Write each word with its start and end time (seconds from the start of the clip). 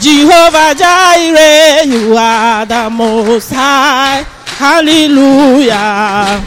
Jehovah 0.00 0.74
Jireh, 0.74 1.86
you 1.86 2.16
are 2.16 2.66
the 2.66 2.90
most 2.90 3.50
high. 3.52 4.24
Hallelujah. 4.58 6.42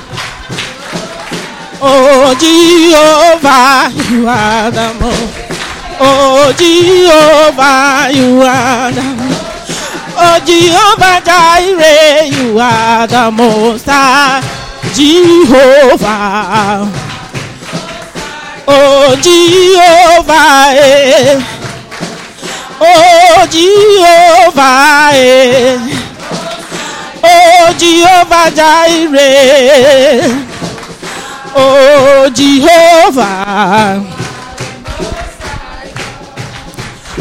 Oh 1.81 2.35
Jehovah, 2.35 3.89
you 4.11 4.27
are 4.27 4.69
the 4.71 4.93
most. 4.99 5.33
Oh 5.99 6.51
Jehovah, 6.57 8.09
you 8.11 8.41
are 8.41 8.91
the 8.91 9.15
most. 9.15 9.41
Oh 10.19 10.39
Jehovah 10.45 11.21
Jireh, 11.23 12.27
you 12.27 12.59
are 12.59 13.07
the 13.07 13.31
most 13.31 13.85
high. 13.85 14.41
Jehovah. 14.93 16.91
Oh 18.67 19.15
Jehovah. 19.21 20.75
eh. 20.75 21.56
Oh 22.79 23.47
Jehovah. 23.49 25.09
eh. 25.13 25.79
Oh 27.23 27.73
Jehovah 27.77 28.51
Jireh. 28.53 30.45
Oh 31.55 32.29
Jehovah. 32.33 34.05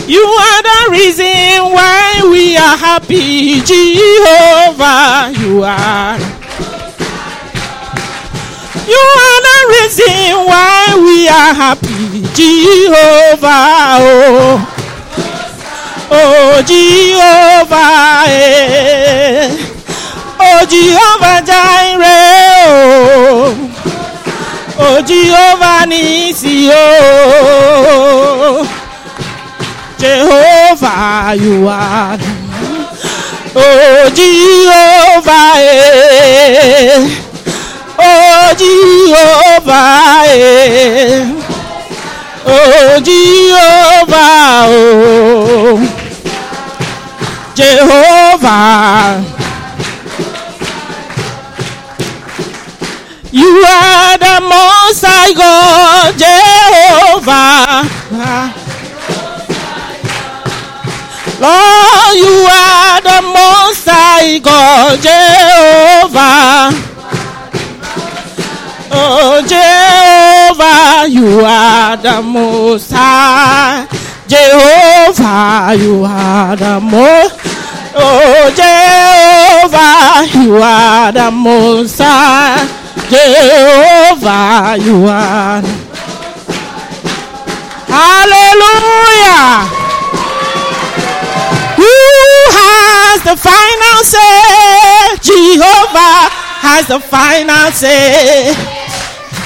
You 0.06 0.22
are 0.22 0.62
the 0.62 0.90
reason 0.92 1.72
why 1.72 2.20
we 2.30 2.54
are 2.56 2.76
happy, 2.76 3.60
Jehovah. 3.62 5.32
You 5.34 5.64
are. 5.64 6.18
You 8.86 9.02
are 9.02 9.40
the 9.42 9.58
reason 9.74 10.46
why 10.46 10.94
we 11.02 11.26
are 11.26 11.54
happy, 11.54 12.22
Jehovah. 12.38 13.98
Oh, 13.98 14.62
oh 16.10 16.62
Jehovah. 16.66 18.24
eh. 18.28 19.50
Oh 20.38 20.64
Jehovah 20.68 21.40
Jireh. 21.44 22.36
Oh, 22.68 23.54
oh 24.78 25.02
Jehovah 25.02 25.86
Nisi. 25.88 26.68
Oh. 26.72 28.64
Jehovah, 29.98 31.34
you 31.34 31.66
are. 31.66 32.18
Oh, 33.58 34.10
Jehovah, 34.12 35.56
eh. 35.56 37.08
oh, 37.98 38.52
Jehovah, 38.60 40.28
eh. 40.28 41.24
oh, 42.44 43.00
Jehovah, 43.00 44.68
oh, 44.68 45.80
Jehovah. 47.56 49.24
You 53.32 53.64
are 53.64 54.18
the 54.18 54.40
most 54.44 55.00
high 55.00 55.32
God, 55.32 56.12
Jehovah. 56.20 57.88
Lord, 61.40 62.16
you 62.20 62.44
are 62.44 63.00
the 63.00 63.22
most 63.24 63.88
high 63.88 64.38
God, 64.38 65.00
Jehovah. 65.00 66.76
Oh, 68.92 69.40
Jehovah, 69.48 71.08
you 71.08 71.40
are 71.40 71.96
the 71.96 72.20
most 72.20 72.90
high. 72.92 73.88
Jehovah, 74.28 75.74
you 75.78 76.04
are 76.04 76.56
the 76.56 76.80
most. 76.80 77.45
Oh, 77.98 78.52
Jehovah, 78.54 80.26
you 80.38 80.56
are 80.56 81.12
the 81.12 81.30
most 81.30 81.98
high. 81.98 82.60
Jehovah, 83.08 84.76
you 84.78 85.06
are. 85.06 85.62
Hallelujah. 87.88 89.64
Who 91.80 91.96
has 92.52 93.22
the 93.22 93.36
final 93.36 94.04
say? 94.04 95.16
Jehovah 95.22 96.28
has 96.60 96.86
the 96.88 97.00
final 97.00 97.72
say. 97.72 98.75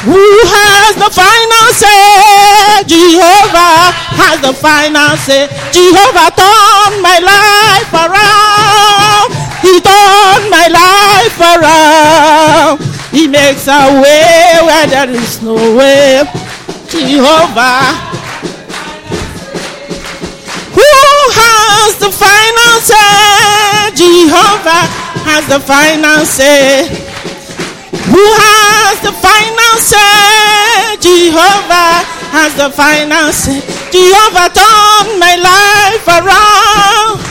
Who 0.00 0.16
has 0.16 0.96
the 0.96 1.12
final 1.12 1.66
say? 1.76 2.80
Jehovah 2.88 3.92
has 4.16 4.40
the 4.40 4.54
final 4.56 5.12
say. 5.20 5.44
Jehovah 5.76 6.32
turned 6.32 7.04
my 7.04 7.20
life 7.20 7.92
around. 7.92 9.28
He 9.60 9.76
turned 9.84 10.48
my 10.48 10.72
life 10.72 11.36
around. 11.36 12.80
He 13.12 13.28
makes 13.28 13.68
a 13.68 14.00
way 14.00 14.56
where 14.64 14.86
there 14.88 15.10
is 15.10 15.42
no 15.42 15.54
way. 15.76 16.24
Jehovah. 16.88 17.92
Who 20.80 20.92
has 21.36 21.98
the 22.00 22.08
final 22.08 22.74
say? 22.80 23.92
Jehovah 24.00 24.88
has 25.28 25.44
the 25.46 25.60
final 25.60 26.24
say. 26.24 27.09
Who 28.10 28.26
has 28.42 28.98
the 29.06 29.12
final 29.14 29.74
say? 29.78 30.98
Jehovah 30.98 32.02
has 32.34 32.54
the 32.58 32.70
final 32.70 33.30
say. 33.30 33.62
Jehovah 33.94 34.50
turned 34.50 35.18
my 35.18 35.38
life 35.38 36.06
around. 36.18 37.22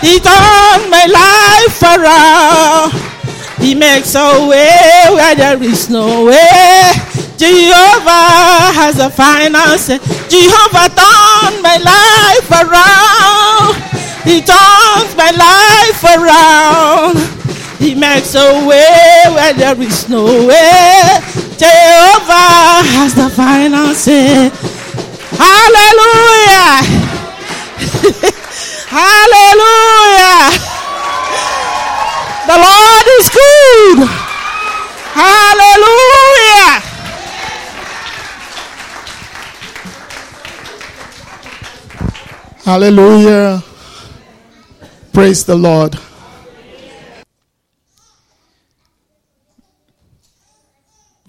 He 0.00 0.18
turned 0.22 0.86
my 0.90 1.06
life 1.10 1.82
around. 1.82 2.94
He 3.60 3.74
makes 3.74 4.14
a 4.14 4.46
way 4.48 5.06
where 5.10 5.34
there 5.34 5.62
is 5.62 5.90
no 5.90 6.24
way. 6.26 6.92
Jehovah 7.36 8.70
has 8.78 8.96
the 8.96 9.10
final 9.10 9.76
say. 9.78 9.98
Jehovah 10.30 10.88
turned 10.94 11.60
my 11.62 11.76
life 11.82 12.50
around. 12.50 13.74
He 14.24 14.40
turns 14.40 15.10
my 15.16 15.30
life 15.34 16.04
around. 16.04 17.18
He 17.80 17.94
makes 17.94 18.34
a 18.34 18.66
way 18.68 19.24
where 19.32 19.54
there 19.54 19.80
is 19.80 20.06
no 20.06 20.24
way. 20.24 21.16
Jehovah 21.56 22.84
has 22.92 23.14
the 23.14 23.30
final 23.30 23.94
say. 23.94 24.50
Hallelujah. 25.32 26.84
Hallelujah. 29.00 30.60
The 32.46 32.58
Lord 32.60 33.06
is 33.16 33.30
good. 33.32 33.98
Hallelujah. 35.16 36.82
Hallelujah. 42.62 43.64
Praise 45.14 45.44
the 45.46 45.56
Lord. 45.56 45.98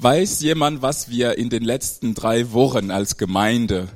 Weiß 0.03 0.41
jemand, 0.41 0.81
was 0.81 1.09
wir 1.09 1.37
in 1.37 1.51
den 1.51 1.63
letzten 1.63 2.15
drei 2.15 2.53
Wochen 2.53 2.89
als 2.89 3.17
Gemeinde, 3.17 3.87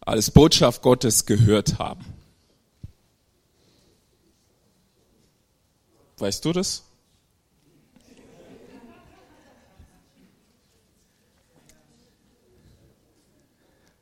als 0.00 0.30
Botschaft 0.30 0.80
Gottes 0.80 1.26
gehört 1.26 1.78
haben? 1.78 2.02
Weißt 6.16 6.42
du 6.46 6.54
das? 6.54 6.82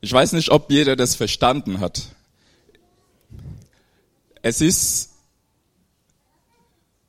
Ich 0.01 0.13
weiß 0.13 0.31
nicht, 0.35 0.51
ob 0.51 0.71
jeder 0.71 0.95
das 0.95 1.17
verstanden 1.17 1.81
hat. 1.81 2.15
Es 4.43 4.61
ist 4.61 5.16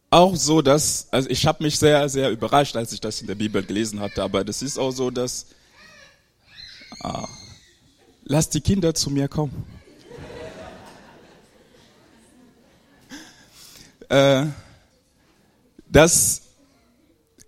auch 0.09 0.35
so, 0.35 0.61
dass, 0.61 1.07
also 1.11 1.29
ich 1.29 1.45
habe 1.45 1.63
mich 1.63 1.77
sehr, 1.77 2.07
sehr 2.09 2.31
überrascht, 2.31 2.75
als 2.75 2.93
ich 2.93 3.01
das 3.01 3.21
in 3.21 3.27
der 3.27 3.35
Bibel 3.35 3.63
gelesen 3.63 3.99
hatte, 3.99 4.23
aber 4.23 4.43
das 4.43 4.61
ist 4.61 4.77
auch 4.77 4.91
so, 4.91 5.11
dass, 5.11 5.47
ah, 7.01 7.27
lass 8.23 8.49
die 8.49 8.61
Kinder 8.61 8.93
zu 8.93 9.09
mir 9.09 9.27
kommen. 9.27 9.65
Äh, 14.09 14.45
dass 15.89 16.43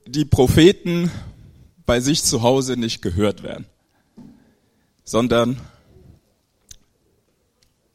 die 0.06 0.26
Propheten 0.26 1.10
bei 1.86 2.02
sich 2.02 2.22
zu 2.22 2.42
Hause 2.42 2.76
nicht 2.76 3.02
gehört 3.02 3.44
werden, 3.44 3.66
sondern 5.06 5.58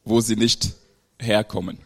wo 0.03 0.19
sie 0.19 0.35
nicht 0.35 0.73
herkommen. 1.19 1.77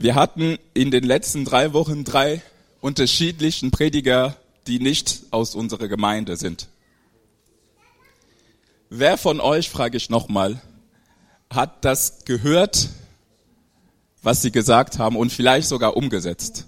Wir 0.00 0.14
hatten 0.14 0.56
in 0.72 0.90
den 0.90 1.04
letzten 1.04 1.44
drei 1.44 1.74
Wochen 1.74 2.04
drei 2.04 2.40
unterschiedlichen 2.80 3.70
Prediger, 3.70 4.34
die 4.66 4.78
nicht 4.78 5.24
aus 5.30 5.54
unserer 5.54 5.88
Gemeinde 5.88 6.38
sind. 6.38 6.68
Wer 8.88 9.18
von 9.18 9.40
euch, 9.40 9.68
frage 9.68 9.98
ich 9.98 10.08
nochmal, 10.08 10.62
hat 11.50 11.84
das 11.84 12.24
gehört, 12.24 12.88
was 14.22 14.40
sie 14.40 14.50
gesagt 14.50 14.98
haben 14.98 15.16
und 15.16 15.34
vielleicht 15.34 15.68
sogar 15.68 15.98
umgesetzt? 15.98 16.66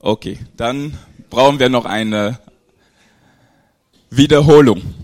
Okay, 0.00 0.38
dann 0.58 0.98
brauchen 1.30 1.60
wir 1.60 1.70
noch 1.70 1.86
eine 1.86 2.38
Wiederholung. 4.10 4.99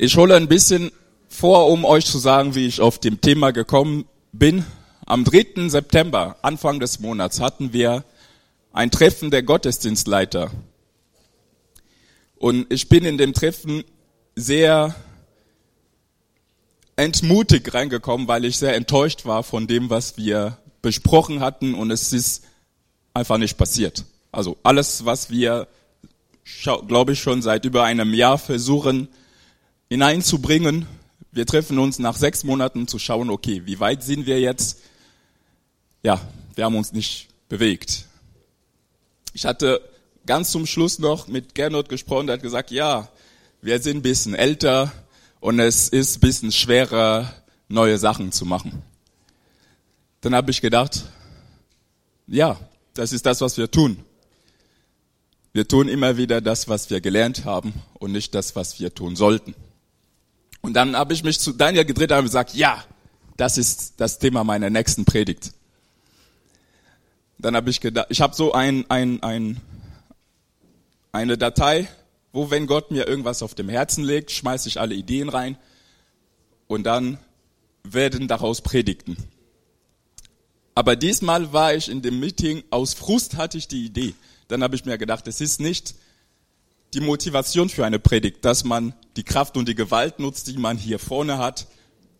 Ich 0.00 0.16
hole 0.16 0.36
ein 0.36 0.46
bisschen 0.46 0.92
vor, 1.28 1.66
um 1.66 1.84
euch 1.84 2.06
zu 2.06 2.18
sagen, 2.18 2.54
wie 2.54 2.68
ich 2.68 2.80
auf 2.80 3.00
dem 3.00 3.20
Thema 3.20 3.50
gekommen 3.50 4.04
bin. 4.30 4.64
Am 5.06 5.24
3. 5.24 5.68
September, 5.68 6.36
Anfang 6.40 6.78
des 6.78 7.00
Monats, 7.00 7.40
hatten 7.40 7.72
wir 7.72 8.04
ein 8.72 8.92
Treffen 8.92 9.32
der 9.32 9.42
Gottesdienstleiter. 9.42 10.52
Und 12.36 12.72
ich 12.72 12.88
bin 12.88 13.04
in 13.04 13.18
dem 13.18 13.32
Treffen 13.32 13.82
sehr 14.36 14.94
entmutigt 16.94 17.74
reingekommen, 17.74 18.28
weil 18.28 18.44
ich 18.44 18.56
sehr 18.56 18.76
enttäuscht 18.76 19.26
war 19.26 19.42
von 19.42 19.66
dem, 19.66 19.90
was 19.90 20.16
wir 20.16 20.58
besprochen 20.80 21.40
hatten 21.40 21.74
und 21.74 21.90
es 21.90 22.12
ist 22.12 22.44
einfach 23.14 23.38
nicht 23.38 23.58
passiert. 23.58 24.04
Also 24.30 24.58
alles, 24.62 25.04
was 25.04 25.28
wir, 25.28 25.66
glaube 26.86 27.14
ich, 27.14 27.18
schon 27.18 27.42
seit 27.42 27.64
über 27.64 27.82
einem 27.82 28.14
Jahr 28.14 28.38
versuchen 28.38 29.08
hineinzubringen. 29.88 30.86
Wir 31.32 31.46
treffen 31.46 31.78
uns 31.78 31.98
nach 31.98 32.16
sechs 32.16 32.44
Monaten 32.44 32.88
zu 32.88 32.98
schauen, 32.98 33.30
okay, 33.30 33.62
wie 33.64 33.80
weit 33.80 34.02
sind 34.02 34.26
wir 34.26 34.40
jetzt? 34.40 34.80
Ja, 36.02 36.20
wir 36.54 36.64
haben 36.64 36.76
uns 36.76 36.92
nicht 36.92 37.28
bewegt. 37.48 38.06
Ich 39.32 39.44
hatte 39.44 39.80
ganz 40.26 40.50
zum 40.50 40.66
Schluss 40.66 40.98
noch 40.98 41.28
mit 41.28 41.54
Gernot 41.54 41.88
gesprochen, 41.88 42.26
der 42.26 42.34
hat 42.34 42.42
gesagt, 42.42 42.70
ja, 42.70 43.08
wir 43.62 43.80
sind 43.80 43.98
ein 43.98 44.02
bisschen 44.02 44.34
älter 44.34 44.92
und 45.40 45.58
es 45.58 45.88
ist 45.88 46.16
ein 46.16 46.20
bisschen 46.20 46.52
schwerer, 46.52 47.32
neue 47.68 47.98
Sachen 47.98 48.32
zu 48.32 48.44
machen. 48.44 48.82
Dann 50.20 50.34
habe 50.34 50.50
ich 50.50 50.60
gedacht, 50.60 51.04
ja, 52.26 52.58
das 52.94 53.12
ist 53.12 53.26
das, 53.26 53.40
was 53.40 53.56
wir 53.56 53.70
tun. 53.70 54.04
Wir 55.52 55.66
tun 55.66 55.88
immer 55.88 56.16
wieder 56.16 56.40
das, 56.40 56.68
was 56.68 56.90
wir 56.90 57.00
gelernt 57.00 57.44
haben 57.44 57.72
und 57.94 58.12
nicht 58.12 58.34
das, 58.34 58.54
was 58.54 58.80
wir 58.80 58.94
tun 58.94 59.16
sollten. 59.16 59.54
Und 60.60 60.74
dann 60.74 60.96
habe 60.96 61.14
ich 61.14 61.22
mich 61.24 61.40
zu 61.40 61.52
Daniel 61.52 61.84
gedreht 61.84 62.12
und 62.12 62.24
gesagt, 62.24 62.54
ja, 62.54 62.84
das 63.36 63.56
ist 63.56 63.94
das 63.98 64.18
Thema 64.18 64.44
meiner 64.44 64.70
nächsten 64.70 65.04
Predigt. 65.04 65.52
Dann 67.38 67.54
habe 67.54 67.70
ich 67.70 67.80
gedacht, 67.80 68.08
ich 68.10 68.20
habe 68.20 68.34
so 68.34 68.52
ein, 68.52 68.84
ein, 68.90 69.22
ein, 69.22 69.60
eine 71.12 71.38
Datei, 71.38 71.88
wo 72.32 72.50
wenn 72.50 72.66
Gott 72.66 72.90
mir 72.90 73.06
irgendwas 73.06 73.42
auf 73.42 73.54
dem 73.54 73.68
Herzen 73.68 74.02
legt, 74.02 74.32
schmeiße 74.32 74.68
ich 74.68 74.80
alle 74.80 74.94
Ideen 74.94 75.28
rein 75.28 75.56
und 76.66 76.84
dann 76.84 77.18
werden 77.84 78.28
daraus 78.28 78.60
Predigten. 78.60 79.16
Aber 80.74 80.94
diesmal 80.96 81.52
war 81.52 81.74
ich 81.74 81.88
in 81.88 82.02
dem 82.02 82.20
Meeting, 82.20 82.62
aus 82.70 82.94
Frust 82.94 83.36
hatte 83.36 83.58
ich 83.58 83.68
die 83.68 83.84
Idee. 83.84 84.14
Dann 84.48 84.62
habe 84.62 84.76
ich 84.76 84.84
mir 84.84 84.98
gedacht, 84.98 85.26
es 85.26 85.40
ist 85.40 85.60
nicht 85.60 85.94
die 86.94 87.00
Motivation 87.00 87.68
für 87.68 87.84
eine 87.84 87.98
Predigt, 87.98 88.44
dass 88.44 88.64
man 88.64 88.94
die 89.18 89.24
Kraft 89.24 89.56
und 89.56 89.68
die 89.68 89.74
Gewalt 89.74 90.20
nutzt, 90.20 90.46
die 90.46 90.56
man 90.56 90.78
hier 90.78 91.00
vorne 91.00 91.38
hat, 91.38 91.66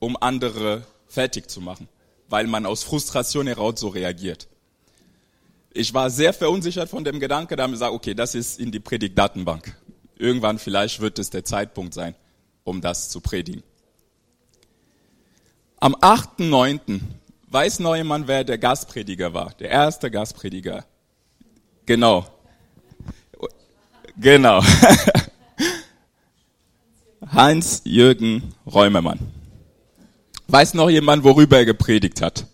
um 0.00 0.16
andere 0.20 0.84
fertig 1.06 1.48
zu 1.48 1.60
machen, 1.60 1.88
weil 2.28 2.48
man 2.48 2.66
aus 2.66 2.82
Frustration 2.82 3.46
heraus 3.46 3.78
so 3.78 3.86
reagiert. 3.86 4.48
Ich 5.70 5.94
war 5.94 6.10
sehr 6.10 6.32
verunsichert 6.32 6.88
von 6.88 7.04
dem 7.04 7.20
Gedanke, 7.20 7.54
da 7.54 7.62
habe 7.62 7.72
ich 7.72 7.76
gesagt, 7.76 7.92
okay, 7.92 8.14
das 8.14 8.34
ist 8.34 8.58
in 8.58 8.72
die 8.72 8.80
Predigtdatenbank. 8.80 9.76
Irgendwann 10.16 10.58
vielleicht 10.58 10.98
wird 10.98 11.20
es 11.20 11.30
der 11.30 11.44
Zeitpunkt 11.44 11.94
sein, 11.94 12.16
um 12.64 12.80
das 12.80 13.10
zu 13.10 13.20
predigen. 13.20 13.62
Am 15.78 15.94
8.9. 15.94 17.00
Weiß 17.50 17.78
jemand, 17.78 18.26
wer 18.26 18.42
der 18.42 18.58
Gastprediger 18.58 19.32
war? 19.32 19.54
Der 19.60 19.70
erste 19.70 20.10
Gastprediger. 20.10 20.84
Genau. 21.86 22.26
Genau. 24.16 24.60
Hans-Jürgen 27.30 28.54
Räumermann. 28.66 29.19
Weiß 30.46 30.75
noch 30.75 30.88
jemand, 30.88 31.25
worüber 31.25 31.58
er 31.58 31.64
gepredigt 31.66 32.22
hat? 32.22 32.46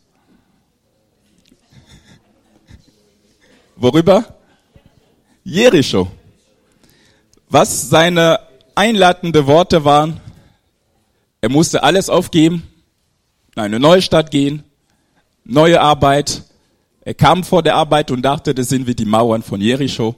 Worüber? 3.76 4.25
Jericho. 5.44 6.11
Was 7.49 7.88
seine 7.88 8.41
einladende 8.75 9.47
Worte 9.47 9.85
waren, 9.85 10.21
er 11.41 11.50
musste 11.50 11.82
alles 11.82 12.09
aufgeben, 12.09 12.62
in 13.55 13.62
eine 13.62 13.79
neue 13.79 14.03
Stadt 14.03 14.31
gehen, 14.31 14.65
neue 15.44 15.81
Arbeit. 15.81 16.43
Er 17.03 17.15
kam 17.15 17.44
vor 17.44 17.62
der 17.62 17.77
Arbeit 17.77 18.11
und 18.11 18.23
dachte, 18.23 18.55
das 18.55 18.70
sind 18.70 18.87
wie 18.87 18.94
die 18.94 19.05
Mauern 19.05 19.43
von 19.43 19.61
Jericho. 19.61 20.17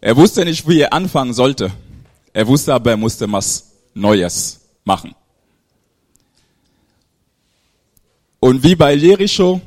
Er 0.00 0.16
wusste 0.16 0.44
nicht, 0.44 0.68
wie 0.68 0.80
er 0.80 0.92
anfangen 0.92 1.32
sollte. 1.32 1.72
Er 2.38 2.46
wusste 2.46 2.72
aber, 2.72 2.92
er 2.92 2.96
musste 2.96 3.30
was 3.32 3.72
Neues 3.94 4.60
machen. 4.84 5.12
Und 8.38 8.62
wie 8.62 8.76
bei 8.76 8.94
Jericho 8.94 9.60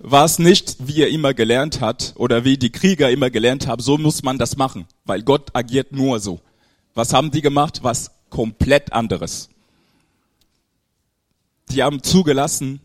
war 0.00 0.26
es 0.26 0.38
nicht, 0.38 0.76
wie 0.86 1.00
er 1.00 1.08
immer 1.08 1.32
gelernt 1.32 1.80
hat 1.80 2.12
oder 2.16 2.44
wie 2.44 2.58
die 2.58 2.68
Krieger 2.68 3.10
immer 3.10 3.30
gelernt 3.30 3.66
haben, 3.66 3.80
so 3.80 3.96
muss 3.96 4.22
man 4.22 4.36
das 4.36 4.58
machen, 4.58 4.86
weil 5.06 5.22
Gott 5.22 5.56
agiert 5.56 5.92
nur 5.92 6.20
so. 6.20 6.42
Was 6.92 7.14
haben 7.14 7.30
die 7.30 7.40
gemacht? 7.40 7.78
Was 7.80 8.10
komplett 8.28 8.92
anderes. 8.92 9.48
Die 11.70 11.82
haben 11.82 12.02
zugelassen, 12.02 12.82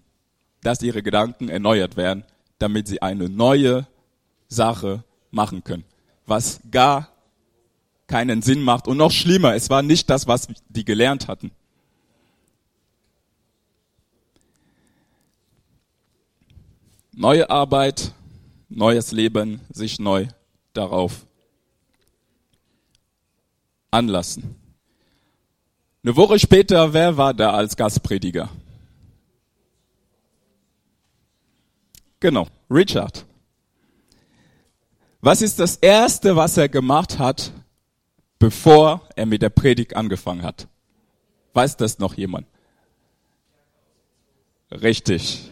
dass 0.64 0.82
ihre 0.82 1.04
Gedanken 1.04 1.50
erneuert 1.50 1.98
werden, 1.98 2.24
damit 2.58 2.88
sie 2.88 3.02
eine 3.02 3.28
neue 3.28 3.86
Sache 4.48 5.04
machen 5.30 5.66
können. 5.66 5.84
Was 6.26 6.62
gar 6.72 7.10
keinen 8.10 8.42
Sinn 8.42 8.62
macht. 8.62 8.88
Und 8.88 8.98
noch 8.98 9.12
schlimmer, 9.12 9.56
es 9.56 9.70
war 9.70 9.82
nicht 9.82 10.10
das, 10.10 10.28
was 10.28 10.50
die 10.68 10.84
gelernt 10.84 11.30
hatten. 11.30 11.52
Neue 17.14 17.50
Arbeit, 17.50 18.14
neues 18.68 19.12
Leben, 19.12 19.62
sich 19.70 20.00
neu 20.00 20.28
darauf 20.74 21.26
anlassen. 23.92 24.56
Eine 26.04 26.16
Woche 26.16 26.40
später, 26.40 26.94
wer 26.94 27.18
war 27.18 27.34
da 27.34 27.52
als 27.52 27.76
Gastprediger? 27.76 28.50
Genau, 32.22 32.48
Richard. 32.70 33.26
Was 35.22 35.42
ist 35.42 35.60
das 35.60 35.76
Erste, 35.76 36.38
was 36.38 36.56
er 36.56 36.70
gemacht 36.70 37.20
hat, 37.20 37.52
bevor 38.40 39.08
er 39.16 39.26
mit 39.26 39.42
der 39.42 39.50
Predigt 39.50 39.96
angefangen 39.96 40.44
hat? 40.44 40.68
Weiß 41.54 41.78
das 41.78 42.00
noch 42.00 42.16
jemand? 42.16 42.48
Richtig. 44.72 45.50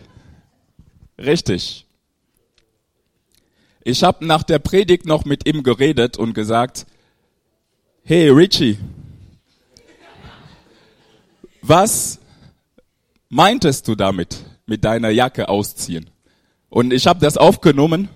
Richtig. 1.18 1.86
Ich 3.84 4.04
habe 4.04 4.26
nach 4.26 4.44
der 4.44 4.60
Predigt 4.60 5.06
noch 5.06 5.26
mit 5.26 5.48
ihm 5.48 5.64
geredet 5.64 6.18
und 6.18 6.34
gesagt, 6.34 6.86
hey 8.04 8.30
Richie, 8.30 8.78
was 11.62 12.20
meintest 13.30 13.88
du 13.88 13.96
damit, 13.96 14.44
mit 14.66 14.84
deiner 14.84 15.10
Jacke 15.10 15.50
ausziehen? 15.50 16.10
Und 16.70 16.94
ich 16.94 17.08
habe 17.08 17.20
das 17.20 17.38
aufgenommen. 17.38 18.10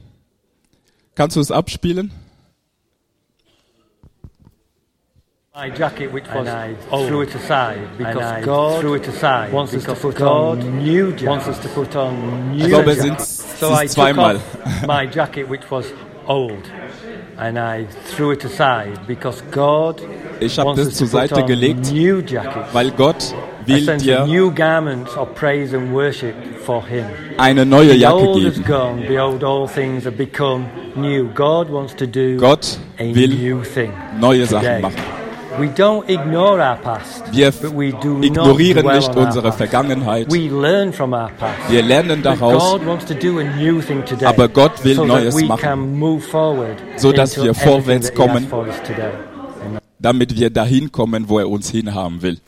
Kannst 1.16 1.36
du 1.36 1.42
es 1.42 1.52
abspielen? 1.52 2.12
My 5.54 5.70
jacket, 5.70 6.14
which 6.14 6.24
was 6.34 6.48
old, 6.92 7.10
threw 7.10 7.22
it 7.24 7.36
aside 7.36 7.98
because 7.98 8.46
God 8.46 8.80
threw 8.80 8.94
it 8.94 9.06
aside 9.06 9.52
wants 9.52 9.74
us 9.74 9.84
to 9.84 9.96
put 9.96 10.16
God 10.16 10.60
on 10.64 10.78
new 10.78 11.14
wants 11.24 11.46
us 11.50 11.60
to 11.60 11.68
put 11.68 11.94
on 11.94 12.52
new. 12.52 12.64
Ich 12.64 12.70
glaube, 12.70 12.92
es 12.92 13.02
sind, 13.02 13.20
so 13.20 13.74
es 13.74 13.92
zweimal. 13.92 14.40
my 14.88 15.06
jacket, 15.14 15.50
which 15.50 15.70
was 15.70 15.92
old, 16.26 16.72
and 17.38 17.60
I 17.60 17.86
threw 18.16 18.32
it 18.32 18.46
aside 18.46 19.06
because 19.06 19.44
God 19.52 20.02
ich 20.40 20.58
habe 20.58 20.74
das 20.74 20.96
zur 20.96 21.08
Seite 21.08 21.44
gelegt, 21.44 21.94
weil 22.72 22.92
Gott 22.92 23.36
will 23.66 23.98
dir 23.98 24.24
eine 27.38 27.66
neue 27.66 27.94
Jacke 27.96 28.34
geben. 28.36 28.64
Gott 32.38 32.80
will 32.98 33.60
neue 34.18 34.46
Sachen 34.46 34.82
machen. 34.82 35.11
Wir 41.70 41.84
lernen 41.84 42.22
But 42.22 42.26
daraus, 42.26 42.72
God 42.72 42.86
wants 42.86 43.06
to 43.06 43.14
do 43.14 43.40
a 43.40 43.44
new 43.44 43.82
thing 43.82 44.06
today, 44.06 44.26
Aber 44.26 44.48
Gott 44.48 44.84
will 44.84 44.96
so 44.96 45.06
Neues 45.06 45.34
that 45.36 45.42
we 45.42 45.48
machen. 45.48 45.62
can 45.62 46.00
move 46.00 46.22
forward 46.22 46.78
So 46.98 47.12
dass 47.12 47.36
into 47.38 47.46
wir 47.46 47.54
vorwärts 47.54 48.14
kommen. 48.14 48.48
damit 50.00 50.36
wir 50.36 50.50
dahin 50.50 50.92
kommen, 50.92 51.30
wo 51.30 51.40
er 51.40 51.50
uns 51.50 51.70
hinhaben 51.70 52.22
will. 52.22 52.40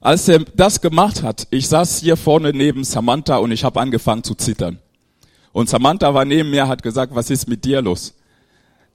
Als 0.00 0.28
er 0.28 0.40
das 0.54 0.80
gemacht 0.80 1.22
hat, 1.22 1.46
ich 1.50 1.68
saß 1.68 1.98
hier 1.98 2.16
vorne 2.16 2.52
neben 2.52 2.84
Samantha 2.84 3.38
und 3.38 3.50
ich 3.50 3.64
habe 3.64 3.80
angefangen 3.80 4.22
zu 4.22 4.34
zittern. 4.34 4.78
Und 5.52 5.68
Samantha 5.68 6.12
war 6.12 6.24
neben 6.24 6.50
mir, 6.50 6.68
hat 6.68 6.82
gesagt, 6.82 7.14
was 7.14 7.30
ist 7.30 7.48
mit 7.48 7.64
dir 7.64 7.80
los? 7.82 8.14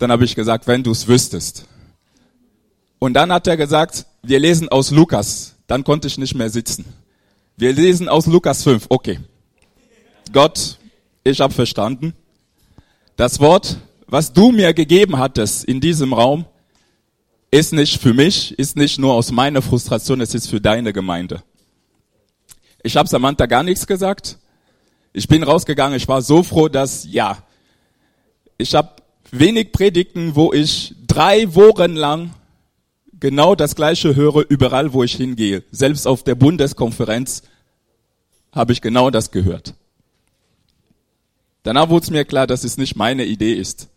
Dann 0.01 0.11
habe 0.11 0.25
ich 0.25 0.33
gesagt, 0.33 0.65
wenn 0.65 0.81
du 0.81 0.89
es 0.89 1.07
wüsstest. 1.07 1.67
Und 2.97 3.13
dann 3.13 3.31
hat 3.31 3.45
er 3.45 3.55
gesagt, 3.55 4.07
wir 4.23 4.39
lesen 4.39 4.67
aus 4.67 4.89
Lukas. 4.89 5.53
Dann 5.67 5.83
konnte 5.83 6.07
ich 6.07 6.17
nicht 6.17 6.33
mehr 6.33 6.49
sitzen. 6.49 6.85
Wir 7.55 7.71
lesen 7.71 8.09
aus 8.09 8.25
Lukas 8.25 8.63
5. 8.63 8.87
Okay. 8.89 9.19
Gott, 10.33 10.79
ich 11.23 11.39
habe 11.39 11.53
verstanden. 11.53 12.15
Das 13.15 13.39
Wort, 13.39 13.77
was 14.07 14.33
du 14.33 14.51
mir 14.51 14.73
gegeben 14.73 15.19
hattest 15.19 15.65
in 15.65 15.79
diesem 15.79 16.13
Raum, 16.13 16.45
ist 17.51 17.71
nicht 17.71 18.01
für 18.01 18.15
mich, 18.15 18.57
ist 18.57 18.75
nicht 18.75 18.97
nur 18.97 19.13
aus 19.13 19.31
meiner 19.31 19.61
Frustration, 19.61 20.19
es 20.21 20.33
ist 20.33 20.47
für 20.47 20.59
deine 20.59 20.93
Gemeinde. 20.93 21.43
Ich 22.81 22.97
habe 22.97 23.07
Samantha 23.07 23.45
gar 23.45 23.61
nichts 23.61 23.85
gesagt. 23.85 24.39
Ich 25.13 25.27
bin 25.27 25.43
rausgegangen, 25.43 25.95
ich 25.95 26.07
war 26.07 26.23
so 26.23 26.41
froh, 26.41 26.69
dass 26.69 27.05
ja, 27.07 27.37
ich 28.57 28.73
habe 28.73 29.00
wenig 29.31 29.71
Predigten, 29.71 30.35
wo 30.35 30.53
ich 30.53 30.95
drei 31.07 31.53
Wochen 31.55 31.95
lang 31.95 32.31
genau 33.19 33.55
das 33.55 33.75
gleiche 33.75 34.15
höre, 34.15 34.45
überall 34.49 34.93
wo 34.93 35.03
ich 35.03 35.15
hingehe. 35.15 35.63
Selbst 35.71 36.07
auf 36.07 36.23
der 36.23 36.35
Bundeskonferenz 36.35 37.43
habe 38.51 38.73
ich 38.73 38.81
genau 38.81 39.09
das 39.09 39.31
gehört. 39.31 39.75
Danach 41.63 41.89
wurde 41.89 42.03
es 42.03 42.09
mir 42.09 42.25
klar, 42.25 42.47
dass 42.47 42.63
es 42.63 42.77
nicht 42.77 42.95
meine 42.95 43.25
Idee 43.25 43.53
ist. 43.53 43.89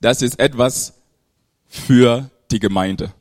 Das 0.00 0.22
ist 0.22 0.40
etwas 0.40 0.94
für 1.66 2.30
die 2.50 2.58
Gemeinde. 2.58 3.12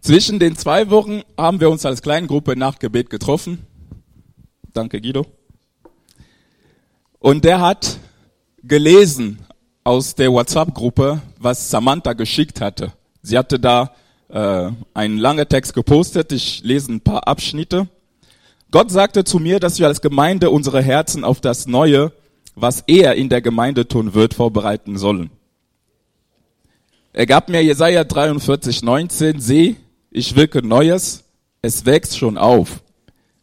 Zwischen 0.00 0.38
den 0.38 0.56
zwei 0.56 0.90
Wochen 0.90 1.22
haben 1.36 1.60
wir 1.60 1.70
uns 1.70 1.86
als 1.86 2.02
Kleingruppe 2.02 2.56
nach 2.56 2.78
Gebet 2.78 3.10
getroffen. 3.10 3.66
Danke, 4.72 5.00
Guido. 5.00 5.26
Und 7.18 7.44
der 7.44 7.60
hat 7.60 7.98
gelesen 8.66 9.38
aus 9.84 10.14
der 10.14 10.32
WhatsApp-Gruppe, 10.32 11.20
was 11.38 11.70
Samantha 11.70 12.14
geschickt 12.14 12.60
hatte. 12.60 12.92
Sie 13.22 13.36
hatte 13.36 13.58
da 13.60 13.94
äh, 14.28 14.70
einen 14.94 15.18
langen 15.18 15.48
Text 15.48 15.74
gepostet. 15.74 16.32
Ich 16.32 16.62
lese 16.64 16.92
ein 16.92 17.00
paar 17.00 17.28
Abschnitte. 17.28 17.88
Gott 18.70 18.90
sagte 18.90 19.24
zu 19.24 19.38
mir, 19.38 19.60
dass 19.60 19.78
wir 19.78 19.86
als 19.86 20.00
Gemeinde 20.00 20.50
unsere 20.50 20.82
Herzen 20.82 21.24
auf 21.24 21.40
das 21.40 21.66
Neue, 21.66 22.12
was 22.54 22.82
er 22.86 23.14
in 23.14 23.28
der 23.28 23.42
Gemeinde 23.42 23.86
tun 23.86 24.14
wird, 24.14 24.34
vorbereiten 24.34 24.98
sollen. 24.98 25.30
Er 27.12 27.26
gab 27.26 27.48
mir 27.48 27.62
Jesaja 27.62 28.02
43, 28.02 28.82
19, 28.82 29.40
seh, 29.40 29.76
ich 30.10 30.34
wirke 30.34 30.66
Neues, 30.66 31.22
es 31.62 31.86
wächst 31.86 32.18
schon 32.18 32.36
auf. 32.36 32.82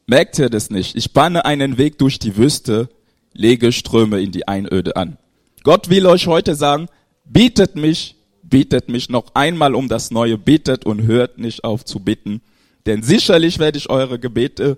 Merkt 0.08 0.38
ihr 0.40 0.50
das 0.50 0.70
nicht? 0.70 0.96
Ich 0.96 1.14
banne 1.14 1.46
einen 1.46 1.78
Weg 1.78 1.98
durch 1.98 2.20
die 2.20 2.36
Wüste, 2.36 2.90
lege 3.34 3.72
Ströme 3.72 4.22
in 4.22 4.32
die 4.32 4.48
Einöde 4.48 4.96
an. 4.96 5.18
Gott 5.64 5.90
will 5.90 6.06
euch 6.08 6.28
heute 6.28 6.56
sagen, 6.56 6.88
bietet 7.26 7.76
mich, 7.76 8.16
bietet 8.44 8.90
mich 8.90 9.10
noch 9.10 9.36
einmal 9.36 9.76
um 9.76 9.88
das 9.88 10.12
Neue, 10.12 10.38
bittet 10.38 10.86
und 10.86 11.04
hört 11.04 11.38
nicht 11.38 11.64
auf 11.64 11.86
zu 11.86 12.00
bitten, 12.00 12.42
denn 12.86 13.04
sicherlich 13.04 13.60
werde 13.60 13.78
ich 13.78 13.90
eure 13.90 14.20
Gebete 14.20 14.78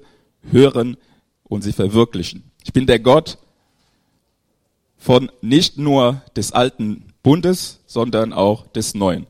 hören 0.52 0.98
und 1.44 1.64
sie 1.64 1.72
verwirklichen. 1.72 2.52
Ich 2.64 2.74
bin 2.74 2.86
der 2.86 3.00
Gott 3.00 3.38
von 4.98 5.32
nicht 5.42 5.78
nur 5.78 6.22
des 6.36 6.52
alten 6.52 7.14
Bundes, 7.24 7.80
sondern 7.86 8.34
auch 8.34 8.68
des 8.68 8.94
neuen. 8.94 9.28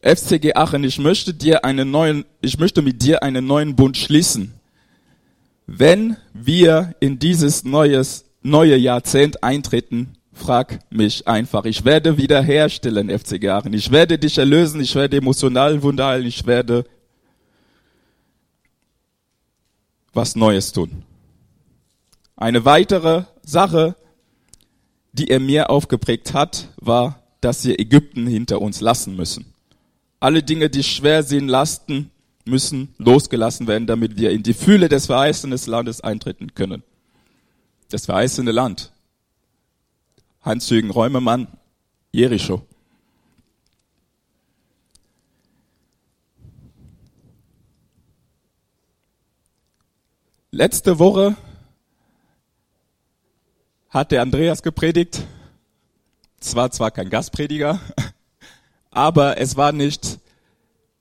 FCG 0.00 0.54
Aachen, 0.54 0.84
ich 0.84 0.98
möchte 0.98 1.34
dir 1.34 1.64
einen 1.64 1.90
neuen, 1.90 2.24
ich 2.40 2.58
möchte 2.58 2.82
mit 2.82 3.02
dir 3.02 3.22
einen 3.22 3.46
neuen 3.46 3.74
Bund 3.74 3.96
schließen. 3.96 4.54
Wenn 5.70 6.16
wir 6.32 6.94
in 6.98 7.18
dieses 7.18 7.62
neues, 7.62 8.24
neue 8.42 8.74
Jahrzehnt 8.74 9.44
eintreten, 9.44 10.16
frag 10.32 10.78
mich 10.90 11.28
einfach. 11.28 11.66
Ich 11.66 11.84
werde 11.84 12.16
wiederherstellen, 12.16 13.10
FCG 13.10 13.50
Aachen. 13.50 13.74
Ich 13.74 13.90
werde 13.90 14.18
dich 14.18 14.38
erlösen, 14.38 14.80
ich 14.80 14.94
werde 14.94 15.18
emotional 15.18 15.82
Wunder 15.82 16.06
heilen, 16.06 16.26
ich 16.26 16.46
werde 16.46 16.86
was 20.14 20.36
Neues 20.36 20.72
tun. 20.72 21.02
Eine 22.34 22.64
weitere 22.64 23.24
Sache, 23.42 23.94
die 25.12 25.28
er 25.28 25.38
mir 25.38 25.68
aufgeprägt 25.68 26.32
hat, 26.32 26.70
war, 26.76 27.22
dass 27.42 27.66
wir 27.66 27.78
Ägypten 27.78 28.26
hinter 28.26 28.62
uns 28.62 28.80
lassen 28.80 29.16
müssen. 29.16 29.52
Alle 30.18 30.42
Dinge, 30.42 30.70
die 30.70 30.82
schwer 30.82 31.22
sind, 31.22 31.46
Lasten, 31.46 32.10
müssen 32.48 32.94
losgelassen 32.98 33.66
werden, 33.66 33.86
damit 33.86 34.16
wir 34.16 34.30
in 34.30 34.42
die 34.42 34.54
Fühle 34.54 34.88
des 34.88 35.06
verheißenen 35.06 35.58
Landes 35.66 36.00
eintreten 36.00 36.54
können. 36.54 36.82
Das 37.90 38.06
verheißene 38.06 38.50
Land. 38.50 38.92
Hans-Jürgen 40.42 40.90
Räumemann, 40.90 41.48
Jericho. 42.12 42.62
Letzte 50.50 50.98
Woche 50.98 51.36
hat 53.90 54.10
der 54.12 54.22
Andreas 54.22 54.62
gepredigt. 54.62 55.22
Es 56.40 56.54
war 56.54 56.70
zwar 56.70 56.90
kein 56.90 57.10
Gastprediger, 57.10 57.80
aber 58.90 59.38
es 59.38 59.56
war 59.56 59.72
nicht 59.72 60.18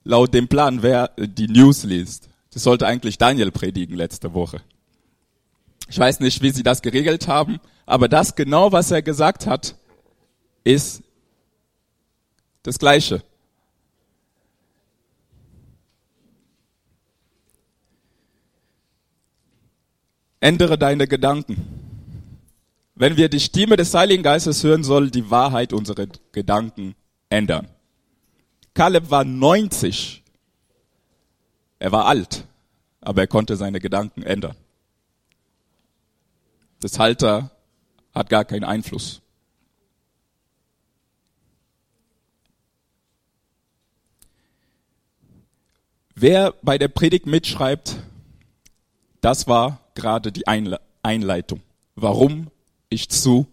laut 0.08 0.34
dem 0.34 0.48
Plan, 0.48 0.82
wer 0.82 1.10
die 1.18 1.48
News 1.48 1.84
liest. 1.84 2.30
Das 2.54 2.64
sollte 2.64 2.88
eigentlich 2.88 3.18
Daniel 3.18 3.52
predigen 3.52 3.96
letzte 3.96 4.34
Woche. 4.34 4.62
Ich 5.90 6.00
weiß 6.00 6.22
nicht, 6.22 6.42
wie 6.42 6.52
sie 6.52 6.64
das 6.64 6.82
geregelt 6.82 7.28
haben, 7.28 7.60
aber 7.86 8.08
das 8.08 8.36
genau, 8.36 8.72
was 8.72 8.90
er 8.92 9.02
gesagt 9.02 9.46
hat, 9.46 9.76
ist 10.64 11.04
das 12.64 12.80
Gleiche. 12.80 13.22
Ändere 20.40 20.78
deine 20.78 21.08
Gedanken. 21.08 21.58
Wenn 22.96 23.18
wir 23.18 23.30
die 23.30 23.40
Stimme 23.40 23.76
des 23.76 23.94
Heiligen 23.94 24.24
Geistes 24.24 24.64
hören, 24.64 24.84
soll 24.84 25.12
die 25.12 25.30
Wahrheit 25.30 25.74
unsere 25.74 26.08
Gedanken 26.32 26.96
ändern. 27.30 27.68
Kaleb 28.78 29.10
war 29.10 29.24
90. 29.24 30.24
Er 31.80 31.92
war 31.92 32.06
alt, 32.06 32.46
aber 33.02 33.22
er 33.22 33.28
konnte 33.28 33.56
seine 33.56 33.80
Gedanken 33.80 34.22
ändern. 34.22 34.56
Das 36.80 37.00
Halter 37.00 37.50
hat 38.14 38.30
gar 38.30 38.46
keinen 38.46 38.64
Einfluss. 38.64 39.24
Wer 46.14 46.54
bei 46.62 46.78
der 46.78 46.90
Predigt 46.90 47.26
mitschreibt, 47.26 47.96
das 49.22 49.48
war 49.48 49.80
gerade 49.96 50.32
die 50.32 50.46
Einleitung. 51.02 51.62
Warum 51.96 52.52
ich 52.90 53.10
zu 53.10 53.48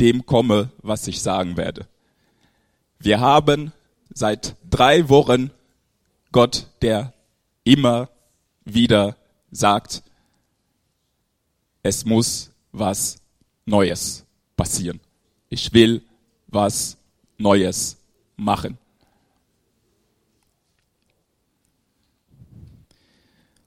dem 0.00 0.26
komme, 0.26 0.72
was 0.78 1.06
ich 1.06 1.22
sagen 1.22 1.56
werde. 1.56 1.86
Wir 2.98 3.20
haben 3.20 3.72
seit 4.12 4.56
drei 4.68 5.08
Wochen 5.08 5.50
Gott, 6.32 6.66
der 6.82 7.12
immer 7.64 8.08
wieder 8.64 9.16
sagt, 9.50 10.02
es 11.82 12.04
muss 12.04 12.50
was 12.72 13.18
Neues 13.64 14.24
passieren. 14.56 15.00
Ich 15.48 15.72
will 15.72 16.02
was 16.48 16.96
Neues 17.38 17.96
machen. 18.36 18.78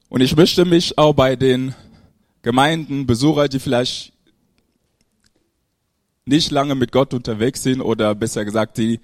Und 0.08 0.20
ich 0.20 0.36
möchte 0.36 0.64
mich 0.64 0.98
auch 0.98 1.14
bei 1.14 1.36
den 1.36 1.74
Gemeinden, 2.42 3.06
Besucher, 3.06 3.48
die 3.48 3.60
vielleicht 3.60 4.12
nicht 6.24 6.50
lange 6.50 6.74
mit 6.74 6.92
Gott 6.92 7.14
unterwegs 7.14 7.62
sind 7.62 7.80
oder 7.80 8.14
besser 8.14 8.44
gesagt, 8.44 8.78
die 8.78 9.00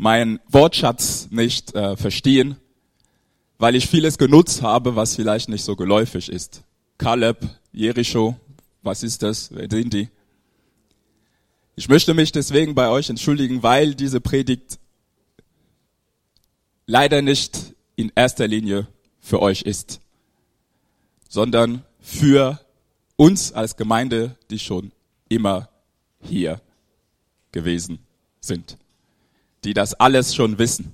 meinen 0.00 0.40
Wortschatz 0.48 1.28
nicht 1.30 1.74
äh, 1.74 1.94
verstehen, 1.94 2.56
weil 3.58 3.74
ich 3.74 3.86
vieles 3.86 4.16
genutzt 4.16 4.62
habe, 4.62 4.96
was 4.96 5.14
vielleicht 5.14 5.50
nicht 5.50 5.62
so 5.62 5.76
geläufig 5.76 6.30
ist. 6.30 6.62
Kaleb, 6.96 7.46
Jericho, 7.70 8.34
was 8.82 9.02
ist 9.02 9.22
das? 9.22 9.54
Wer 9.54 9.68
sind 9.70 9.92
die? 9.92 10.08
Ich 11.76 11.90
möchte 11.90 12.14
mich 12.14 12.32
deswegen 12.32 12.74
bei 12.74 12.88
euch 12.88 13.10
entschuldigen, 13.10 13.62
weil 13.62 13.94
diese 13.94 14.22
Predigt 14.22 14.78
leider 16.86 17.20
nicht 17.20 17.74
in 17.94 18.10
erster 18.14 18.48
Linie 18.48 18.86
für 19.20 19.42
euch 19.42 19.62
ist, 19.62 20.00
sondern 21.28 21.84
für 22.00 22.58
uns 23.16 23.52
als 23.52 23.76
Gemeinde, 23.76 24.34
die 24.48 24.58
schon 24.58 24.92
immer 25.28 25.68
hier 26.22 26.62
gewesen 27.52 27.98
sind, 28.40 28.78
die 29.64 29.74
das 29.74 29.94
alles 29.94 30.34
schon 30.34 30.58
wissen. 30.58 30.92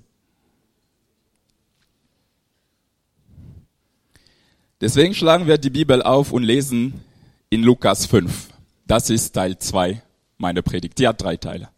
Deswegen 4.80 5.14
schlagen 5.14 5.46
wir 5.46 5.56
die 5.58 5.70
Bibel 5.70 6.02
auf 6.02 6.32
und 6.32 6.42
lesen 6.42 7.00
in 7.48 7.62
Lukas 7.62 8.06
5. 8.06 8.48
Das 8.86 9.08
ist 9.08 9.32
Teil 9.32 9.58
2 9.58 10.02
meiner 10.38 10.62
Predigt. 10.62 10.98
Die 10.98 11.08
hat 11.08 11.22
drei 11.22 11.36
Teile. 11.36 11.70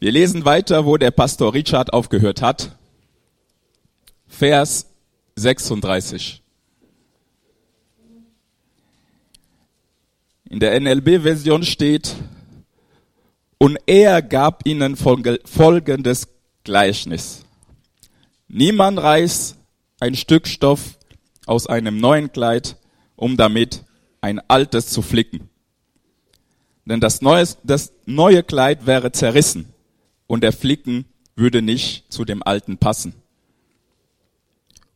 Wir 0.00 0.12
lesen 0.12 0.44
weiter, 0.44 0.86
wo 0.86 0.96
der 0.96 1.10
Pastor 1.10 1.52
Richard 1.52 1.92
aufgehört 1.92 2.40
hat. 2.40 2.76
Vers 4.28 4.86
36. 5.36 6.42
In 10.48 10.60
der 10.60 10.78
NLB-Version 10.80 11.62
steht, 11.62 12.16
und 13.58 13.76
er 13.86 14.22
gab 14.22 14.66
ihnen 14.66 14.96
folgendes 14.96 16.28
Gleichnis. 16.64 17.44
Niemand 18.46 18.98
reißt 19.00 19.56
ein 20.00 20.14
Stück 20.14 20.46
Stoff 20.46 20.98
aus 21.44 21.66
einem 21.66 21.98
neuen 21.98 22.32
Kleid, 22.32 22.76
um 23.16 23.36
damit 23.36 23.84
ein 24.20 24.40
altes 24.48 24.86
zu 24.86 25.02
flicken. 25.02 25.50
Denn 26.84 27.00
das 27.00 27.20
neue, 27.20 27.44
das 27.64 27.92
neue 28.06 28.42
Kleid 28.42 28.86
wäre 28.86 29.12
zerrissen 29.12 29.74
und 30.26 30.42
der 30.42 30.52
Flicken 30.52 31.04
würde 31.36 31.60
nicht 31.60 32.10
zu 32.12 32.24
dem 32.24 32.42
alten 32.42 32.78
passen. 32.78 33.14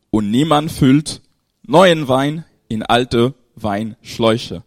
Und 0.09 0.31
niemand 0.31 0.71
füllt 0.71 1.21
neuen 1.63 2.07
Wein 2.07 2.45
in 2.69 2.81
alte 2.83 3.33
Weinschläuche. 3.55 4.63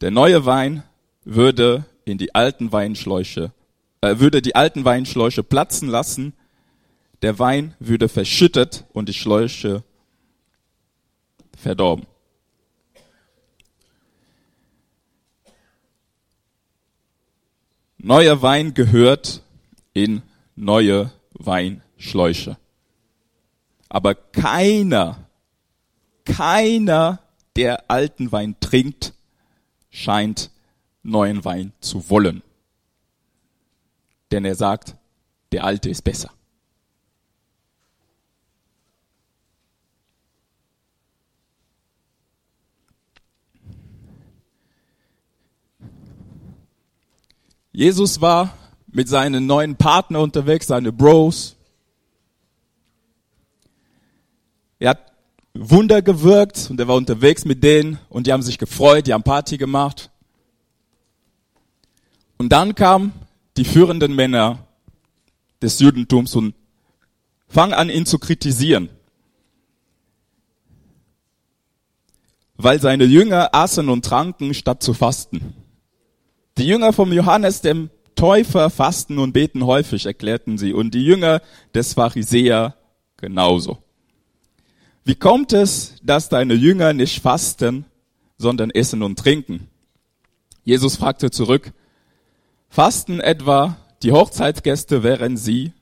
Der 0.00 0.10
neue 0.10 0.46
Wein 0.46 0.82
würde 1.24 1.84
in 2.04 2.18
die 2.18 2.34
alten 2.34 2.72
Weinschläuche, 2.72 3.52
äh, 4.00 4.18
würde 4.18 4.42
die 4.42 4.54
alten 4.54 4.84
Weinschläuche 4.84 5.42
platzen 5.42 5.88
lassen 5.88 6.32
der 7.22 7.38
Wein 7.38 7.74
würde 7.78 8.08
verschüttet 8.08 8.84
und 8.92 9.08
die 9.08 9.14
Schläuche 9.14 9.82
verdorben. 11.56 12.06
Neuer 17.96 18.40
Wein 18.42 18.74
gehört 18.74 19.42
in 19.92 20.22
neue 20.54 21.10
Weinschläuche. 21.32 22.56
Aber 23.88 24.14
keiner, 24.14 25.28
keiner, 26.24 27.20
der 27.56 27.90
alten 27.90 28.30
Wein 28.30 28.54
trinkt, 28.60 29.14
scheint 29.98 30.50
neuen 31.02 31.44
Wein 31.44 31.72
zu 31.80 32.08
wollen. 32.08 32.42
Denn 34.30 34.44
er 34.44 34.54
sagt, 34.54 34.94
der 35.52 35.64
alte 35.64 35.90
ist 35.90 36.02
besser. 36.02 36.30
Jesus 47.72 48.20
war 48.20 48.56
mit 48.88 49.08
seinen 49.08 49.46
neuen 49.46 49.76
Partner 49.76 50.20
unterwegs, 50.20 50.66
seine 50.66 50.90
Bros. 50.90 51.56
Er 54.80 54.90
hat 54.90 55.07
Wunder 55.60 56.02
gewirkt 56.02 56.68
und 56.70 56.78
er 56.78 56.86
war 56.86 56.96
unterwegs 56.96 57.44
mit 57.44 57.64
denen 57.64 57.98
und 58.08 58.26
die 58.26 58.32
haben 58.32 58.42
sich 58.42 58.58
gefreut, 58.58 59.06
die 59.06 59.12
haben 59.12 59.24
Party 59.24 59.58
gemacht. 59.58 60.10
Und 62.36 62.50
dann 62.50 62.76
kamen 62.76 63.12
die 63.56 63.64
führenden 63.64 64.14
Männer 64.14 64.68
des 65.60 65.80
Judentums 65.80 66.36
und 66.36 66.54
fangen 67.48 67.74
an, 67.74 67.90
ihn 67.90 68.06
zu 68.06 68.18
kritisieren. 68.20 68.88
Weil 72.56 72.80
seine 72.80 73.04
Jünger 73.04 73.54
aßen 73.54 73.88
und 73.88 74.04
tranken, 74.04 74.54
statt 74.54 74.82
zu 74.82 74.94
fasten. 74.94 75.54
Die 76.56 76.66
Jünger 76.66 76.92
vom 76.92 77.12
Johannes 77.12 77.60
dem 77.60 77.90
Täufer 78.14 78.70
fasten 78.70 79.18
und 79.18 79.32
beten 79.32 79.64
häufig, 79.64 80.06
erklärten 80.06 80.58
sie, 80.58 80.72
und 80.72 80.92
die 80.94 81.04
Jünger 81.04 81.40
des 81.74 81.94
Pharisäer 81.94 82.76
genauso. 83.16 83.78
Wie 85.08 85.14
kommt 85.14 85.54
es, 85.54 85.94
dass 86.02 86.28
deine 86.28 86.52
Jünger 86.52 86.92
nicht 86.92 87.22
fasten, 87.22 87.86
sondern 88.36 88.68
essen 88.68 89.02
und 89.02 89.18
trinken? 89.18 89.68
Jesus 90.64 90.96
fragte 90.96 91.30
zurück, 91.30 91.72
fasten 92.68 93.18
etwa 93.18 93.78
die 94.02 94.12
Hochzeitsgäste, 94.12 95.02
während 95.02 95.38
sie 95.38 95.72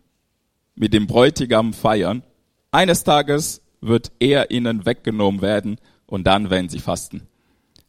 mit 0.76 0.94
dem 0.94 1.08
Bräutigam 1.08 1.72
feiern? 1.72 2.22
Eines 2.70 3.02
Tages 3.02 3.62
wird 3.80 4.12
er 4.20 4.52
ihnen 4.52 4.86
weggenommen 4.86 5.42
werden 5.42 5.78
und 6.06 6.22
dann 6.28 6.48
werden 6.48 6.68
sie 6.68 6.78
fasten. 6.78 7.26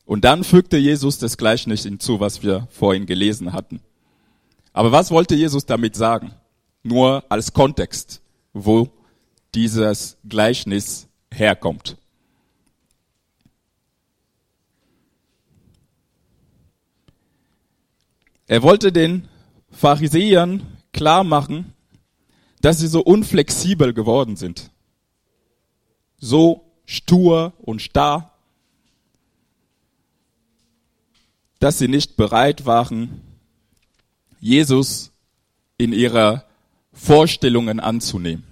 Und 0.06 0.26
dann 0.26 0.44
fügte 0.44 0.78
Jesus 0.78 1.20
das 1.20 1.38
Gleichnis 1.38 1.84
hinzu, 1.84 2.20
was 2.20 2.42
wir 2.42 2.68
vorhin 2.72 3.06
gelesen 3.06 3.54
hatten. 3.54 3.82
Aber 4.74 4.92
was 4.92 5.12
wollte 5.12 5.36
Jesus 5.36 5.68
damit 5.68 5.96
sagen? 5.96 6.32
Nur 6.82 7.24
als 7.30 7.54
Kontext, 7.54 8.24
wo 8.54 8.90
dieses 9.54 10.18
Gleichnis 10.28 11.07
herkommt. 11.38 11.98
Er 18.48 18.64
wollte 18.64 18.92
den 18.92 19.28
Pharisäern 19.72 20.66
klar 20.94 21.24
machen, 21.24 21.74
dass 22.62 22.80
sie 22.80 22.88
so 22.88 23.02
unflexibel 23.02 23.94
geworden 23.94 24.36
sind. 24.36 24.72
So 26.18 26.72
stur 26.86 27.54
und 27.60 27.82
starr 27.82 28.38
dass 31.60 31.80
sie 31.80 31.88
nicht 31.88 32.18
bereit 32.18 32.66
waren, 32.66 33.22
Jesus 34.40 35.12
in 35.78 35.94
ihrer 35.94 36.46
Vorstellungen 36.94 37.80
anzunehmen. 37.80 38.47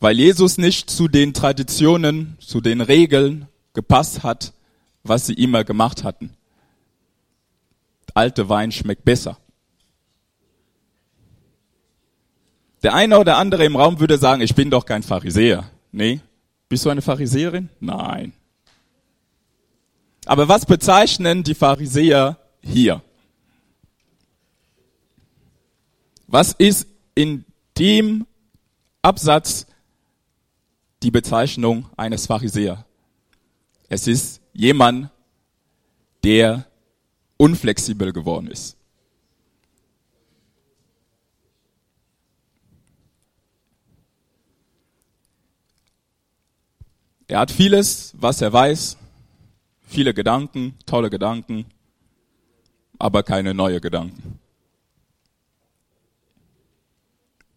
Weil 0.00 0.18
Jesus 0.18 0.58
nicht 0.58 0.90
zu 0.90 1.08
den 1.08 1.34
Traditionen, 1.34 2.36
zu 2.40 2.60
den 2.60 2.80
Regeln 2.80 3.48
gepasst 3.74 4.22
hat, 4.22 4.52
was 5.02 5.26
sie 5.26 5.34
immer 5.34 5.64
gemacht 5.64 6.04
hatten. 6.04 6.30
Alte 8.14 8.48
Wein 8.48 8.72
schmeckt 8.72 9.04
besser. 9.04 9.38
Der 12.82 12.94
eine 12.94 13.18
oder 13.18 13.36
andere 13.36 13.64
im 13.64 13.76
Raum 13.76 13.98
würde 13.98 14.18
sagen, 14.18 14.40
ich 14.40 14.54
bin 14.54 14.70
doch 14.70 14.86
kein 14.86 15.02
Pharisäer. 15.02 15.68
Nee. 15.90 16.20
Bist 16.68 16.84
du 16.84 16.90
eine 16.90 17.02
Pharisäerin? 17.02 17.70
Nein. 17.80 18.32
Aber 20.26 20.48
was 20.48 20.66
bezeichnen 20.66 21.42
die 21.42 21.54
Pharisäer 21.54 22.38
hier? 22.60 23.02
Was 26.26 26.52
ist 26.52 26.86
in 27.14 27.44
dem 27.78 28.26
Absatz 29.00 29.66
die 31.02 31.10
Bezeichnung 31.10 31.88
eines 31.96 32.26
Pharisäer? 32.26 32.84
Es 33.88 34.06
ist 34.06 34.40
jemand, 34.52 35.10
der 36.24 36.66
unflexibel 37.36 38.12
geworden 38.12 38.48
ist. 38.48 38.76
Er 47.26 47.40
hat 47.40 47.50
vieles, 47.50 48.14
was 48.16 48.40
er 48.40 48.52
weiß, 48.52 48.96
Viele 49.88 50.12
Gedanken, 50.12 50.74
tolle 50.84 51.08
Gedanken, 51.08 51.64
aber 52.98 53.22
keine 53.22 53.54
neue 53.54 53.80
Gedanken. 53.80 54.38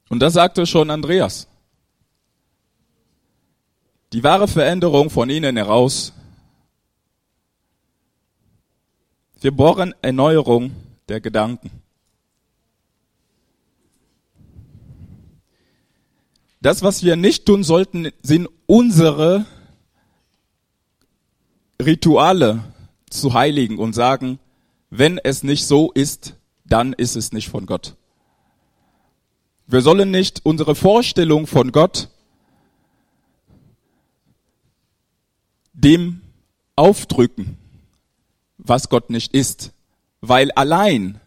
Und 0.07 0.21
das 0.21 0.33
sagte 0.33 0.65
schon 0.65 0.89
Andreas. 0.89 1.47
Die 4.13 4.23
wahre 4.23 4.47
Veränderung 4.47 5.09
von 5.09 5.29
innen 5.29 5.55
heraus. 5.55 6.13
Wir 9.39 9.51
brauchen 9.51 9.95
Erneuerung 10.01 10.71
der 11.07 11.21
Gedanken. 11.21 11.71
Das, 16.61 16.83
was 16.83 17.03
wir 17.03 17.15
nicht 17.15 17.45
tun 17.45 17.63
sollten, 17.63 18.09
sind 18.21 18.47
unsere 18.67 19.45
Rituale 21.81 22.63
zu 23.09 23.33
heiligen 23.33 23.79
und 23.79 23.93
sagen, 23.93 24.39
wenn 24.89 25.17
es 25.17 25.41
nicht 25.41 25.65
so 25.65 25.91
ist, 25.91 26.35
dann 26.65 26.93
ist 26.93 27.15
es 27.15 27.31
nicht 27.31 27.49
von 27.49 27.65
Gott. 27.65 27.95
Wir 29.67 29.81
sollen 29.81 30.11
nicht 30.11 30.41
unsere 30.43 30.75
Vorstellung 30.75 31.47
von 31.47 31.71
Gott 31.71 32.09
dem 35.83 36.21
aufdrücken, 36.75 37.57
was 38.57 38.89
Gott 38.89 39.09
nicht 39.09 39.33
ist, 39.33 39.71
weil 40.21 40.51
allein, 40.51 41.19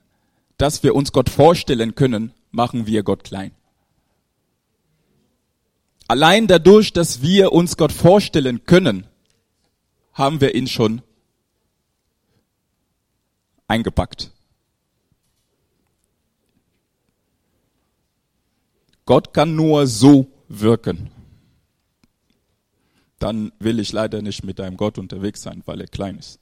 dass 0.56 0.82
wir 0.82 0.94
uns 0.94 1.12
Gott 1.12 1.28
vorstellen 1.28 1.94
können, 1.94 2.32
machen 2.50 2.86
wir 2.86 3.02
Gott 3.02 3.24
klein. 3.24 3.52
Allein 6.06 6.46
dadurch, 6.46 6.92
dass 6.92 7.22
wir 7.22 7.52
uns 7.52 7.76
Gott 7.76 7.92
vorstellen 7.92 8.64
können, 8.64 9.06
haben 10.12 10.40
wir 10.40 10.54
ihn 10.54 10.68
schon 10.68 11.02
eingepackt. 13.66 14.30
Gott 19.06 19.34
kann 19.34 19.56
nur 19.56 19.86
so 19.86 20.26
wirken. 20.48 21.10
Dann 23.24 23.52
will 23.58 23.78
ich 23.80 23.90
leider 23.90 24.20
nicht 24.20 24.44
mit 24.44 24.60
einem 24.60 24.76
Gott 24.76 24.98
unterwegs 24.98 25.40
sein, 25.40 25.62
weil 25.64 25.80
er 25.80 25.86
klein 25.86 26.18
ist. 26.18 26.40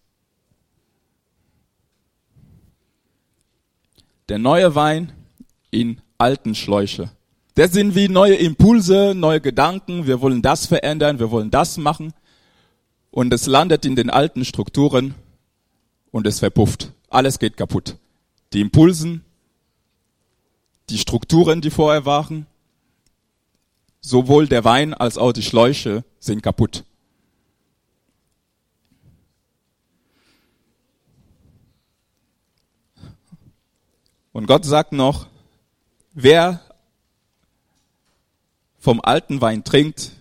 Der 4.28 4.40
neue 4.40 4.74
Wein 4.74 5.12
in 5.70 6.00
alten 6.18 6.56
Schläuche. 6.56 7.12
Das 7.54 7.70
sind 7.70 7.94
wie 7.94 8.08
neue 8.08 8.34
Impulse, 8.34 9.14
neue 9.14 9.40
Gedanken. 9.40 10.08
Wir 10.08 10.20
wollen 10.20 10.42
das 10.42 10.66
verändern, 10.66 11.20
wir 11.20 11.30
wollen 11.30 11.52
das 11.52 11.76
machen. 11.76 12.14
Und 13.12 13.32
es 13.32 13.46
landet 13.46 13.84
in 13.84 13.94
den 13.94 14.10
alten 14.10 14.44
Strukturen 14.44 15.14
und 16.10 16.26
es 16.26 16.40
verpufft. 16.40 16.90
Alles 17.08 17.38
geht 17.38 17.56
kaputt. 17.56 17.96
Die 18.54 18.60
Impulsen, 18.60 19.22
die 20.90 20.98
Strukturen, 20.98 21.60
die 21.60 21.70
vorher 21.70 22.06
waren, 22.06 22.48
sowohl 24.02 24.48
der 24.48 24.64
Wein 24.64 24.92
als 24.92 25.16
auch 25.16 25.32
die 25.32 25.42
Schläuche 25.42 26.04
sind 26.18 26.42
kaputt. 26.42 26.84
Und 34.32 34.46
Gott 34.46 34.64
sagt 34.64 34.92
noch, 34.92 35.26
wer 36.12 36.60
vom 38.78 39.00
alten 39.00 39.40
Wein 39.40 39.62
trinkt, 39.62 40.12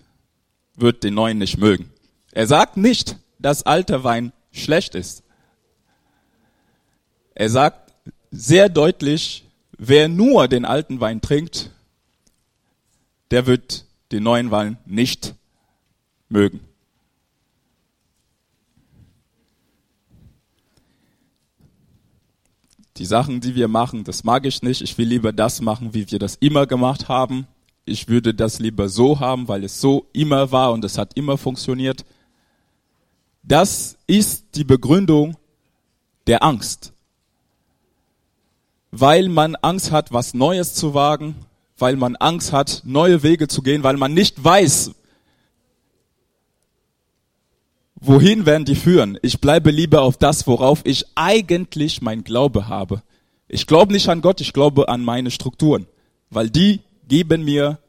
wird 0.75 1.03
den 1.03 1.15
neuen 1.15 1.37
nicht 1.37 1.57
mögen. 1.57 1.91
Er 2.31 2.45
sagt 2.45 2.77
nicht, 2.77 3.17
dass 3.39 3.63
alter 3.63 4.03
Wein 4.03 4.33
schlecht 4.51 4.95
ist. 4.95 5.23
Er 7.33 7.49
sagt 7.49 7.93
sehr 8.29 8.69
deutlich, 8.69 9.45
wer 9.77 10.07
nur 10.07 10.47
den 10.47 10.65
alten 10.65 10.99
Wein 10.99 11.21
trinkt, 11.21 11.71
der 13.31 13.47
wird 13.47 13.85
den 14.11 14.23
neuen 14.23 14.51
Wein 14.51 14.77
nicht 14.85 15.35
mögen. 16.29 16.59
Die 22.97 23.05
Sachen, 23.05 23.39
die 23.39 23.55
wir 23.55 23.69
machen, 23.69 24.03
das 24.03 24.23
mag 24.23 24.45
ich 24.45 24.61
nicht. 24.61 24.81
Ich 24.81 24.97
will 24.97 25.07
lieber 25.07 25.31
das 25.31 25.61
machen, 25.61 25.93
wie 25.93 26.11
wir 26.11 26.19
das 26.19 26.35
immer 26.35 26.67
gemacht 26.67 27.07
haben. 27.07 27.47
Ich 27.85 28.09
würde 28.09 28.33
das 28.33 28.59
lieber 28.59 28.89
so 28.89 29.19
haben, 29.19 29.47
weil 29.47 29.63
es 29.63 29.81
so 29.81 30.07
immer 30.13 30.51
war 30.51 30.71
und 30.71 30.83
es 30.83 30.97
hat 30.97 31.15
immer 31.15 31.37
funktioniert. 31.37 32.05
Das 33.43 33.97
ist 34.05 34.55
die 34.55 34.65
Begründung 34.65 35.35
der 36.27 36.43
Angst. 36.43 36.93
Weil 38.91 39.29
man 39.29 39.55
Angst 39.55 39.91
hat, 39.91 40.11
was 40.11 40.33
Neues 40.33 40.75
zu 40.75 40.93
wagen, 40.93 41.35
weil 41.81 41.95
man 41.95 42.15
Angst 42.15 42.53
hat, 42.53 42.83
neue 42.85 43.23
Wege 43.23 43.47
zu 43.47 43.61
gehen, 43.61 43.83
weil 43.83 43.97
man 43.97 44.13
nicht 44.13 44.43
weiß, 44.43 44.91
wohin 47.95 48.45
werden 48.45 48.65
die 48.65 48.75
führen. 48.75 49.17
Ich 49.21 49.41
bleibe 49.41 49.71
lieber 49.71 50.01
auf 50.01 50.17
das, 50.17 50.47
worauf 50.47 50.81
ich 50.85 51.05
eigentlich 51.15 52.01
mein 52.01 52.23
Glaube 52.23 52.67
habe. 52.67 53.01
Ich 53.47 53.67
glaube 53.67 53.93
nicht 53.93 54.09
an 54.09 54.21
Gott, 54.21 54.41
ich 54.41 54.53
glaube 54.53 54.89
an 54.89 55.03
meine 55.03 55.31
Strukturen, 55.31 55.87
weil 56.29 56.49
die 56.49 56.81
geben 57.07 57.43
mir 57.43 57.79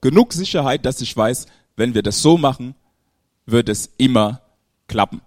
genug 0.00 0.32
Sicherheit, 0.32 0.84
dass 0.84 1.00
ich 1.00 1.16
weiß, 1.16 1.46
wenn 1.76 1.94
wir 1.94 2.02
das 2.02 2.22
so 2.22 2.38
machen, 2.38 2.74
wird 3.44 3.68
es 3.68 3.90
immer 3.98 4.40
klappen. 4.88 5.20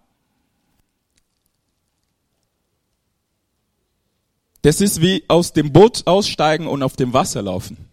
Das 4.61 4.81
ist 4.81 5.01
wie 5.01 5.23
aus 5.27 5.53
dem 5.53 5.71
Boot 5.71 6.05
aussteigen 6.05 6.67
und 6.67 6.83
auf 6.83 6.95
dem 6.95 7.13
Wasser 7.13 7.41
laufen. 7.41 7.88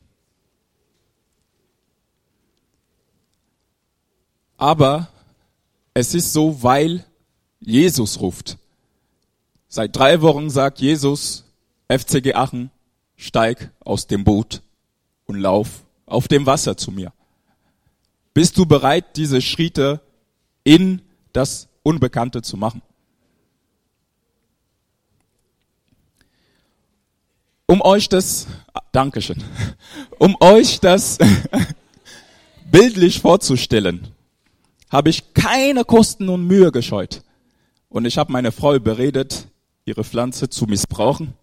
Aber 4.57 5.09
es 5.95 6.15
ist 6.15 6.33
so, 6.33 6.63
weil 6.63 7.05
Jesus 7.61 8.21
ruft. 8.21 8.59
Seit 9.69 9.97
drei 9.97 10.21
Wochen 10.23 10.51
sagt 10.51 10.81
Jesus, 10.81 11.45
FCG 11.89 12.35
Aachen, 12.35 12.71
steig 13.17 13.71
aus 13.81 14.07
dem 14.07 14.25
Boot 14.25 14.63
und 15.27 15.37
lauf 15.37 15.85
auf 16.07 16.29
dem 16.29 16.47
Wasser 16.47 16.77
zu 16.77 16.91
mir. 16.91 17.13
Bist 18.35 18.59
du 18.59 18.67
bereit, 18.67 19.17
diese 19.17 19.41
Schritte 19.41 20.01
in 20.65 21.03
das 21.33 21.69
Unbekannte 21.83 22.43
zu 22.43 22.57
machen? 22.57 22.83
Um 27.67 27.81
euch 27.81 28.09
das, 28.09 28.47
Dankeschön, 28.93 29.43
um 30.19 30.37
euch 30.41 30.79
das 30.81 31.19
bildlich 32.71 33.21
vorzustellen, 33.21 34.09
habe 34.91 35.11
ich 35.11 35.35
keine 35.35 35.85
Kosten 35.85 36.29
und 36.29 36.47
Mühe 36.47 36.73
gescheut. 36.73 37.23
Und 37.89 38.05
ich 38.05 38.19
habe 38.19 38.33
meine 38.33 38.53
Frau 38.53 38.75
überredet, 38.75 39.49
ihre 39.85 40.05
Pflanze 40.05 40.49
zu 40.49 40.67
missbrauchen. 40.67 41.35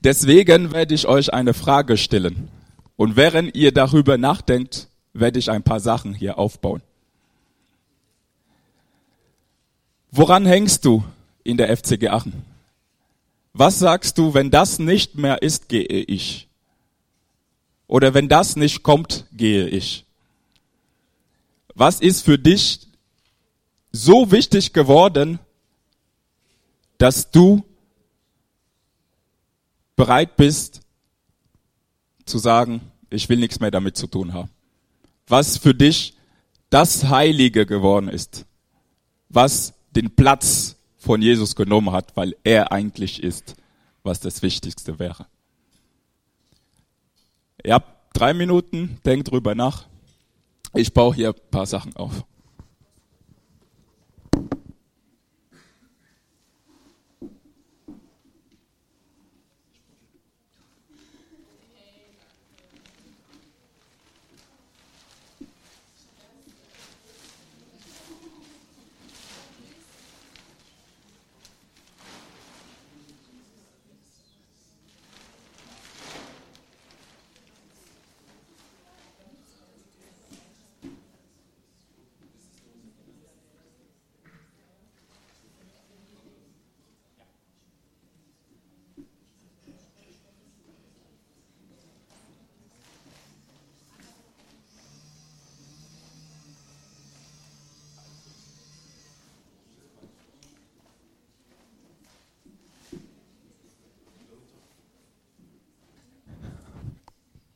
Deswegen 0.00 0.72
werde 0.72 0.94
ich 0.94 1.06
euch 1.06 1.32
eine 1.32 1.54
Frage 1.54 1.96
stellen. 1.96 2.48
Und 2.96 3.16
während 3.16 3.56
ihr 3.56 3.72
darüber 3.72 4.18
nachdenkt, 4.18 4.88
werde 5.14 5.38
ich 5.38 5.50
ein 5.50 5.62
paar 5.62 5.80
Sachen 5.80 6.14
hier 6.14 6.38
aufbauen. 6.38 6.82
Woran 10.10 10.46
hängst 10.46 10.84
du 10.84 11.02
in 11.42 11.56
der 11.56 11.74
FCG 11.76 12.08
Aachen? 12.08 12.44
Was 13.52 13.78
sagst 13.78 14.18
du, 14.18 14.34
wenn 14.34 14.50
das 14.50 14.78
nicht 14.78 15.16
mehr 15.16 15.42
ist, 15.42 15.68
gehe 15.68 15.86
ich? 15.86 16.48
Oder 17.86 18.14
wenn 18.14 18.28
das 18.28 18.56
nicht 18.56 18.82
kommt, 18.82 19.26
gehe 19.32 19.68
ich? 19.68 20.04
Was 21.74 22.00
ist 22.00 22.22
für 22.22 22.38
dich 22.38 22.86
so 23.90 24.30
wichtig 24.30 24.72
geworden, 24.72 25.38
dass 26.98 27.30
du 27.30 27.64
bereit 29.96 30.36
bist 30.36 30.80
zu 32.24 32.38
sagen, 32.38 32.80
ich 33.10 33.28
will 33.28 33.38
nichts 33.38 33.60
mehr 33.60 33.70
damit 33.70 33.96
zu 33.96 34.06
tun 34.06 34.32
haben? 34.32 34.50
Was 35.26 35.58
für 35.58 35.74
dich 35.74 36.16
das 36.70 37.04
Heilige 37.04 37.66
geworden 37.66 38.08
ist? 38.08 38.46
Was 39.28 39.74
den 39.94 40.14
Platz 40.14 40.76
von 40.98 41.22
Jesus 41.22 41.54
genommen 41.54 41.92
hat, 41.92 42.16
weil 42.16 42.36
er 42.44 42.72
eigentlich 42.72 43.22
ist, 43.22 43.56
was 44.02 44.20
das 44.20 44.42
Wichtigste 44.42 44.98
wäre. 44.98 45.26
Ihr 47.62 47.74
habt 47.74 48.16
drei 48.16 48.34
Minuten, 48.34 48.98
denkt 49.04 49.30
drüber 49.30 49.54
nach. 49.54 49.86
Ich 50.74 50.92
baue 50.92 51.14
hier 51.14 51.28
ein 51.28 51.50
paar 51.50 51.66
Sachen 51.66 51.94
auf. 51.96 52.24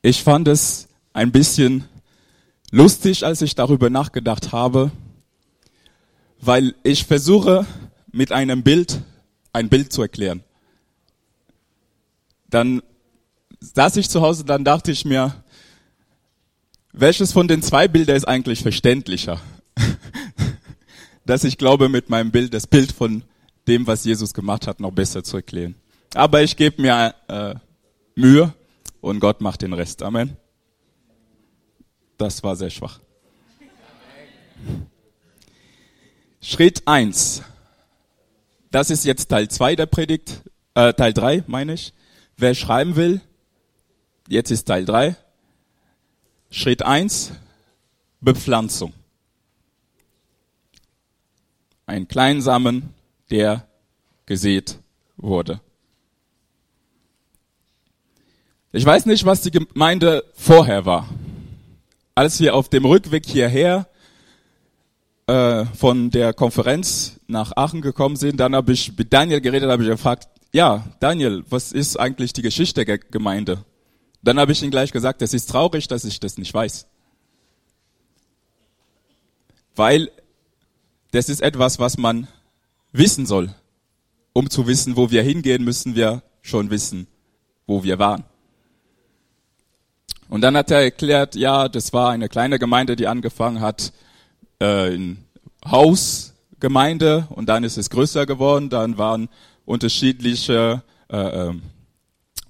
Ich 0.08 0.22
fand 0.22 0.48
es 0.48 0.88
ein 1.12 1.32
bisschen 1.32 1.84
lustig, 2.70 3.26
als 3.26 3.42
ich 3.42 3.54
darüber 3.54 3.90
nachgedacht 3.90 4.52
habe, 4.52 4.90
weil 6.40 6.74
ich 6.82 7.04
versuche 7.04 7.66
mit 8.10 8.32
einem 8.32 8.62
Bild 8.62 9.02
ein 9.52 9.68
Bild 9.68 9.92
zu 9.92 10.00
erklären. 10.00 10.42
Dann 12.48 12.80
saß 13.60 13.98
ich 13.98 14.08
zu 14.08 14.22
Hause, 14.22 14.46
dann 14.46 14.64
dachte 14.64 14.92
ich 14.92 15.04
mir, 15.04 15.44
welches 16.94 17.32
von 17.32 17.46
den 17.46 17.60
zwei 17.60 17.86
Bildern 17.86 18.16
ist 18.16 18.26
eigentlich 18.26 18.62
verständlicher? 18.62 19.38
Dass 21.26 21.44
ich 21.44 21.58
glaube, 21.58 21.90
mit 21.90 22.08
meinem 22.08 22.30
Bild 22.30 22.54
das 22.54 22.66
Bild 22.66 22.92
von 22.92 23.24
dem, 23.66 23.86
was 23.86 24.06
Jesus 24.06 24.32
gemacht 24.32 24.68
hat, 24.68 24.80
noch 24.80 24.92
besser 24.92 25.22
zu 25.22 25.36
erklären. 25.36 25.74
Aber 26.14 26.42
ich 26.42 26.56
gebe 26.56 26.80
mir 26.80 27.14
äh, 27.28 27.56
Mühe 28.14 28.54
und 29.00 29.20
Gott 29.20 29.40
macht 29.40 29.62
den 29.62 29.72
Rest. 29.72 30.02
Amen. 30.02 30.36
Das 32.16 32.42
war 32.42 32.56
sehr 32.56 32.70
schwach. 32.70 33.00
Schritt 36.40 36.82
eins. 36.86 37.42
Das 38.70 38.90
ist 38.90 39.04
jetzt 39.04 39.28
Teil 39.28 39.48
zwei 39.48 39.76
der 39.76 39.86
Predigt, 39.86 40.42
äh, 40.74 40.92
Teil 40.92 41.12
drei 41.12 41.44
meine 41.46 41.74
ich. 41.74 41.94
Wer 42.36 42.54
schreiben 42.54 42.96
will, 42.96 43.20
jetzt 44.28 44.50
ist 44.50 44.64
Teil 44.64 44.84
drei. 44.84 45.16
Schritt 46.50 46.82
eins: 46.82 47.32
Bepflanzung. 48.20 48.92
Ein 51.86 52.06
Kleinsamen, 52.06 52.94
der 53.30 53.66
gesät 54.26 54.78
wurde. 55.16 55.60
Ich 58.70 58.84
weiß 58.84 59.06
nicht, 59.06 59.24
was 59.24 59.40
die 59.40 59.50
Gemeinde 59.50 60.24
vorher 60.34 60.84
war. 60.84 61.08
Als 62.14 62.38
wir 62.38 62.54
auf 62.54 62.68
dem 62.68 62.84
Rückweg 62.84 63.24
hierher 63.24 63.88
äh, 65.26 65.64
von 65.64 66.10
der 66.10 66.34
Konferenz 66.34 67.18
nach 67.28 67.56
Aachen 67.56 67.80
gekommen 67.80 68.16
sind, 68.16 68.38
dann 68.38 68.54
habe 68.54 68.72
ich 68.72 68.94
mit 68.94 69.10
Daniel 69.10 69.40
geredet, 69.40 69.70
habe 69.70 69.84
ich 69.84 69.88
gefragt, 69.88 70.28
ja, 70.52 70.84
Daniel, 71.00 71.44
was 71.48 71.72
ist 71.72 71.98
eigentlich 71.98 72.34
die 72.34 72.42
Geschichte 72.42 72.84
der 72.84 72.98
Gemeinde? 72.98 73.64
Dann 74.22 74.38
habe 74.38 74.52
ich 74.52 74.62
ihm 74.62 74.70
gleich 74.70 74.92
gesagt, 74.92 75.22
es 75.22 75.32
ist 75.32 75.48
traurig, 75.48 75.88
dass 75.88 76.04
ich 76.04 76.20
das 76.20 76.36
nicht 76.36 76.52
weiß. 76.52 76.86
Weil 79.76 80.10
das 81.12 81.30
ist 81.30 81.40
etwas, 81.40 81.78
was 81.78 81.96
man 81.96 82.28
wissen 82.92 83.24
soll. 83.24 83.54
Um 84.34 84.50
zu 84.50 84.66
wissen, 84.66 84.94
wo 84.94 85.10
wir 85.10 85.22
hingehen, 85.22 85.64
müssen 85.64 85.94
wir 85.94 86.22
schon 86.42 86.68
wissen, 86.68 87.06
wo 87.66 87.82
wir 87.82 87.98
waren. 87.98 88.24
Und 90.28 90.42
dann 90.42 90.56
hat 90.56 90.70
er 90.70 90.82
erklärt, 90.82 91.36
ja, 91.36 91.68
das 91.68 91.92
war 91.92 92.10
eine 92.10 92.28
kleine 92.28 92.58
Gemeinde, 92.58 92.96
die 92.96 93.06
angefangen 93.06 93.60
hat, 93.60 93.92
äh, 94.60 94.94
in 94.94 95.18
Hausgemeinde 95.64 97.26
und 97.30 97.48
dann 97.48 97.64
ist 97.64 97.78
es 97.78 97.90
größer 97.90 98.26
geworden. 98.26 98.68
Dann 98.68 98.98
waren 98.98 99.28
unterschiedliche 99.64 100.82
äh, 101.10 101.16
ähm, 101.16 101.62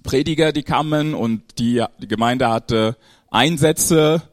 Prediger, 0.03 0.51
die 0.51 0.63
kamen 0.63 1.13
und 1.13 1.59
die, 1.59 1.83
die 1.99 2.07
Gemeinde 2.07 2.49
hatte 2.49 2.97
Einsätze 3.29 4.23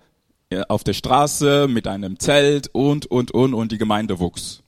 äh, 0.51 0.63
auf 0.69 0.85
der 0.85 0.95
Straße 0.95 1.69
mit 1.69 1.87
einem 1.87 2.19
Zelt 2.19 2.69
und, 2.73 3.07
und, 3.07 3.31
und, 3.33 3.55
und 3.55 3.73
die 3.73 3.79
Gemeinde 3.79 4.19
wuchs. 4.19 4.63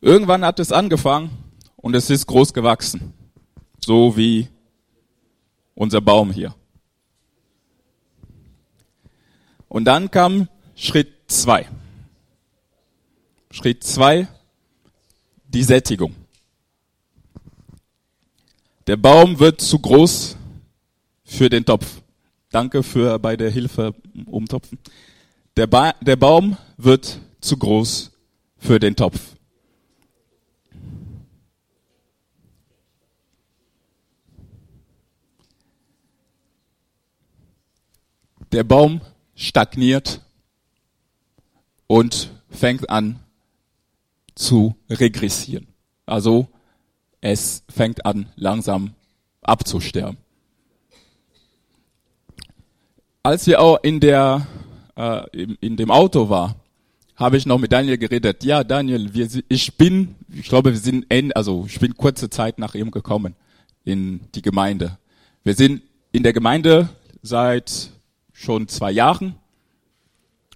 Irgendwann 0.00 0.44
hat 0.44 0.58
es 0.58 0.72
angefangen 0.72 1.30
und 1.76 1.94
es 1.94 2.10
ist 2.10 2.26
groß 2.26 2.52
gewachsen. 2.54 3.12
So 3.84 4.16
wie 4.16 4.48
unser 5.74 6.00
Baum 6.00 6.32
hier. 6.32 6.54
Und 9.68 9.84
dann 9.86 10.10
kam 10.10 10.48
Schritt 10.74 11.12
zwei. 11.28 11.68
Schritt 13.50 13.84
zwei, 13.84 14.28
die 15.46 15.62
Sättigung. 15.62 16.14
Der 18.86 18.96
Baum 18.96 19.38
wird 19.38 19.60
zu 19.60 19.78
groß 19.78 20.36
für 21.24 21.48
den 21.48 21.64
Topf. 21.64 22.02
Danke 22.50 22.82
für 22.82 23.18
bei 23.18 23.36
der 23.36 23.50
Hilfe 23.50 23.94
umtopfen. 24.26 24.78
Der, 25.56 25.66
ba 25.66 25.92
der 26.00 26.16
Baum 26.16 26.56
wird 26.76 27.20
zu 27.40 27.56
groß 27.56 28.10
für 28.58 28.78
den 28.78 28.96
Topf. 28.96 29.31
Der 38.52 38.64
Baum 38.64 39.00
stagniert 39.34 40.20
und 41.86 42.30
fängt 42.50 42.88
an 42.90 43.18
zu 44.34 44.76
regressieren. 44.90 45.68
Also 46.06 46.48
es 47.20 47.64
fängt 47.68 48.04
an 48.04 48.26
langsam 48.36 48.94
abzusterben. 49.42 50.18
Als 53.22 53.46
wir 53.46 53.60
auch 53.60 53.78
in 53.82 54.00
der 54.00 54.46
äh, 54.96 55.24
in, 55.32 55.56
in 55.60 55.76
dem 55.76 55.90
Auto 55.90 56.28
war, 56.28 56.56
habe 57.16 57.36
ich 57.36 57.46
noch 57.46 57.58
mit 57.58 57.72
Daniel 57.72 57.98
geredet. 57.98 58.44
Ja, 58.44 58.64
Daniel, 58.64 59.14
wir, 59.14 59.28
ich 59.48 59.76
bin, 59.76 60.14
ich 60.32 60.48
glaube, 60.48 60.72
wir 60.72 60.78
sind, 60.78 61.06
en, 61.08 61.32
also 61.32 61.64
ich 61.66 61.78
bin 61.78 61.96
kurze 61.96 62.30
Zeit 62.30 62.58
nach 62.58 62.74
ihm 62.74 62.90
gekommen 62.90 63.34
in 63.84 64.20
die 64.34 64.42
Gemeinde. 64.42 64.98
Wir 65.44 65.54
sind 65.54 65.82
in 66.10 66.22
der 66.22 66.32
Gemeinde 66.32 66.88
seit 67.22 67.90
schon 68.42 68.68
zwei 68.68 68.90
Jahren. 68.90 69.36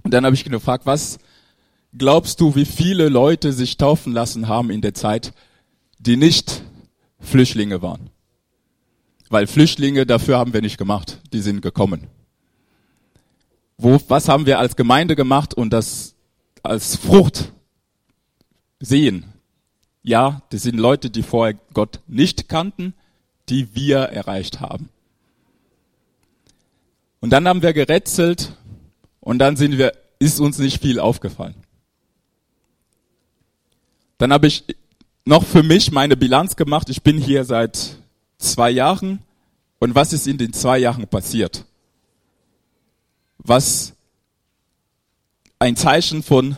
Und 0.02 0.12
dann 0.12 0.24
habe 0.24 0.34
ich 0.34 0.44
gefragt, 0.44 0.86
was 0.86 1.18
glaubst 1.96 2.40
du, 2.40 2.54
wie 2.54 2.64
viele 2.64 3.08
Leute 3.08 3.52
sich 3.52 3.76
taufen 3.76 4.12
lassen 4.12 4.48
haben 4.48 4.70
in 4.70 4.80
der 4.80 4.94
Zeit, 4.94 5.32
die 5.98 6.16
nicht 6.16 6.62
Flüchtlinge 7.20 7.82
waren? 7.82 8.10
Weil 9.28 9.46
Flüchtlinge, 9.46 10.06
dafür 10.06 10.38
haben 10.38 10.52
wir 10.52 10.62
nicht 10.62 10.78
gemacht, 10.78 11.20
die 11.32 11.40
sind 11.40 11.62
gekommen. 11.62 12.06
Wo, 13.78 14.00
was 14.08 14.28
haben 14.28 14.46
wir 14.46 14.58
als 14.58 14.76
Gemeinde 14.76 15.16
gemacht 15.16 15.54
und 15.54 15.70
das 15.70 16.14
als 16.62 16.96
Frucht 16.96 17.52
sehen? 18.80 19.24
Ja, 20.02 20.42
das 20.50 20.62
sind 20.62 20.78
Leute, 20.78 21.10
die 21.10 21.22
vorher 21.22 21.58
Gott 21.74 22.00
nicht 22.06 22.48
kannten, 22.48 22.94
die 23.48 23.74
wir 23.74 23.98
erreicht 23.98 24.60
haben. 24.60 24.88
Und 27.26 27.30
dann 27.30 27.48
haben 27.48 27.60
wir 27.60 27.72
gerätselt 27.72 28.52
und 29.18 29.40
dann 29.40 29.56
sind 29.56 29.78
wir, 29.78 29.94
ist 30.20 30.38
uns 30.38 30.60
nicht 30.60 30.80
viel 30.80 31.00
aufgefallen. 31.00 31.56
Dann 34.16 34.32
habe 34.32 34.46
ich 34.46 34.62
noch 35.24 35.42
für 35.42 35.64
mich 35.64 35.90
meine 35.90 36.16
Bilanz 36.16 36.54
gemacht. 36.54 36.88
Ich 36.88 37.02
bin 37.02 37.18
hier 37.18 37.44
seit 37.44 37.96
zwei 38.38 38.70
Jahren. 38.70 39.18
Und 39.80 39.96
was 39.96 40.12
ist 40.12 40.28
in 40.28 40.38
den 40.38 40.52
zwei 40.52 40.78
Jahren 40.78 41.08
passiert? 41.08 41.64
Was 43.38 43.94
ein 45.58 45.74
Zeichen 45.74 46.22
von 46.22 46.56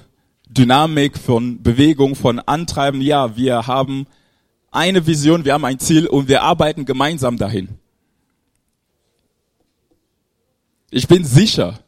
Dynamik, 0.50 1.16
von 1.16 1.62
Bewegung, 1.62 2.14
von 2.14 2.40
Antreiben. 2.40 3.00
Ja, 3.00 3.38
wir 3.38 3.66
haben 3.66 4.07
eine 4.70 5.07
Vision, 5.07 5.46
wir 5.46 5.54
haben 5.54 5.64
ein 5.64 5.78
Ziel 5.78 6.07
und 6.07 6.28
wir 6.28 6.42
arbeiten 6.42 6.85
gemeinsam 6.85 7.38
dahin. 7.38 7.78
Ich 10.90 11.07
bin 11.07 11.24
sicher, 11.24 11.79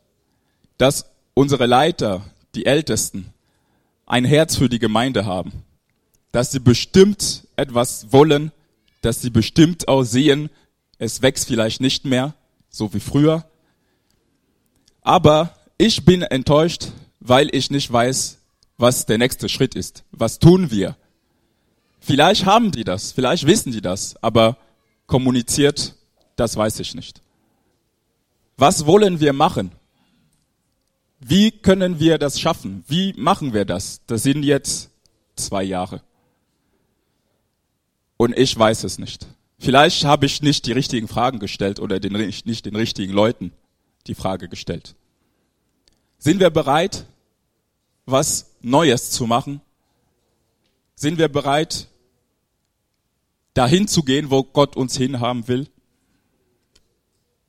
dass 0.76 1.06
unsere 1.32 1.66
Leiter, 1.66 2.22
die 2.54 2.66
Ältesten, 2.66 3.32
ein 4.04 4.24
Herz 4.24 4.56
für 4.56 4.68
die 4.68 4.78
Gemeinde 4.78 5.24
haben, 5.24 5.52
dass 6.32 6.52
sie 6.52 6.60
bestimmt 6.60 7.46
etwas 7.56 8.12
wollen, 8.12 8.52
dass 9.00 9.22
sie 9.22 9.30
bestimmt 9.30 9.88
auch 9.88 10.02
sehen, 10.02 10.50
es 10.98 11.22
wächst 11.22 11.46
vielleicht 11.46 11.80
nicht 11.80 12.04
mehr, 12.04 12.34
so 12.68 12.92
wie 12.92 13.00
früher. 13.00 13.46
Aber 15.00 15.56
ich 15.78 16.04
bin 16.04 16.20
enttäuscht, 16.20 16.88
weil 17.20 17.48
ich 17.54 17.70
nicht 17.70 17.90
weiß, 17.90 18.38
was 18.76 19.06
der 19.06 19.16
nächste 19.16 19.48
Schritt 19.48 19.74
ist. 19.74 20.04
Was 20.10 20.38
tun 20.38 20.70
wir? 20.70 20.96
Vielleicht 22.00 22.44
haben 22.44 22.70
die 22.70 22.84
das, 22.84 23.12
vielleicht 23.12 23.46
wissen 23.46 23.72
die 23.72 23.80
das, 23.80 24.16
aber 24.22 24.58
kommuniziert, 25.06 25.94
das 26.36 26.56
weiß 26.56 26.80
ich 26.80 26.94
nicht. 26.94 27.22
Was 28.60 28.84
wollen 28.84 29.20
wir 29.20 29.32
machen? 29.32 29.72
Wie 31.18 31.50
können 31.50 31.98
wir 31.98 32.18
das 32.18 32.38
schaffen? 32.38 32.84
Wie 32.86 33.14
machen 33.14 33.54
wir 33.54 33.64
das? 33.64 34.02
Das 34.06 34.22
sind 34.22 34.42
jetzt 34.42 34.90
zwei 35.34 35.62
Jahre. 35.62 36.02
Und 38.18 38.36
ich 38.36 38.58
weiß 38.58 38.84
es 38.84 38.98
nicht. 38.98 39.26
Vielleicht 39.58 40.04
habe 40.04 40.26
ich 40.26 40.42
nicht 40.42 40.66
die 40.66 40.72
richtigen 40.72 41.08
Fragen 41.08 41.38
gestellt 41.38 41.80
oder 41.80 42.00
den, 42.00 42.12
nicht 42.12 42.66
den 42.66 42.76
richtigen 42.76 43.14
Leuten 43.14 43.52
die 44.06 44.14
Frage 44.14 44.46
gestellt. 44.46 44.94
Sind 46.18 46.38
wir 46.38 46.50
bereit, 46.50 47.06
was 48.04 48.50
Neues 48.60 49.10
zu 49.10 49.26
machen? 49.26 49.62
Sind 50.96 51.16
wir 51.16 51.28
bereit, 51.28 51.88
dahin 53.54 53.88
zu 53.88 54.02
gehen, 54.02 54.30
wo 54.30 54.42
Gott 54.42 54.76
uns 54.76 54.98
hinhaben 54.98 55.48
will? 55.48 55.66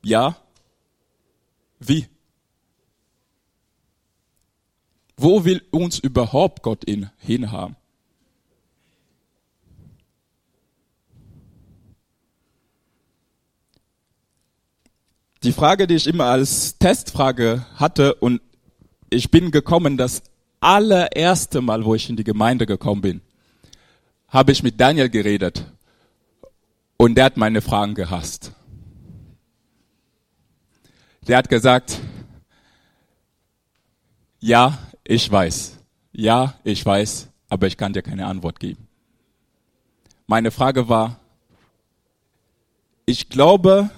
Ja. 0.02 0.41
Wie? 1.88 2.06
Wo 5.16 5.44
will 5.44 5.62
uns 5.70 5.98
überhaupt 5.98 6.62
Gott 6.62 6.84
in, 6.84 7.10
hinhaben? 7.18 7.76
Die 15.42 15.52
Frage, 15.52 15.88
die 15.88 15.96
ich 15.96 16.06
immer 16.06 16.26
als 16.26 16.78
Testfrage 16.78 17.66
hatte 17.74 18.14
und 18.14 18.40
ich 19.10 19.30
bin 19.30 19.50
gekommen, 19.50 19.96
das 19.96 20.22
allererste 20.60 21.60
Mal, 21.60 21.84
wo 21.84 21.96
ich 21.96 22.08
in 22.08 22.16
die 22.16 22.24
Gemeinde 22.24 22.64
gekommen 22.64 23.00
bin, 23.00 23.20
habe 24.28 24.52
ich 24.52 24.62
mit 24.62 24.80
Daniel 24.80 25.08
geredet 25.08 25.66
und 26.96 27.16
der 27.16 27.24
hat 27.24 27.36
meine 27.36 27.60
Fragen 27.60 27.94
gehasst. 27.94 28.52
Der 31.26 31.36
hat 31.38 31.48
gesagt, 31.48 32.00
ja, 34.40 34.76
ich 35.04 35.30
weiß, 35.30 35.78
ja, 36.12 36.54
ich 36.64 36.84
weiß, 36.84 37.28
aber 37.48 37.68
ich 37.68 37.76
kann 37.76 37.92
dir 37.92 38.02
keine 38.02 38.26
Antwort 38.26 38.58
geben. 38.58 38.88
Meine 40.26 40.50
Frage 40.50 40.88
war, 40.88 41.20
ich 43.06 43.28
glaube, 43.28 43.90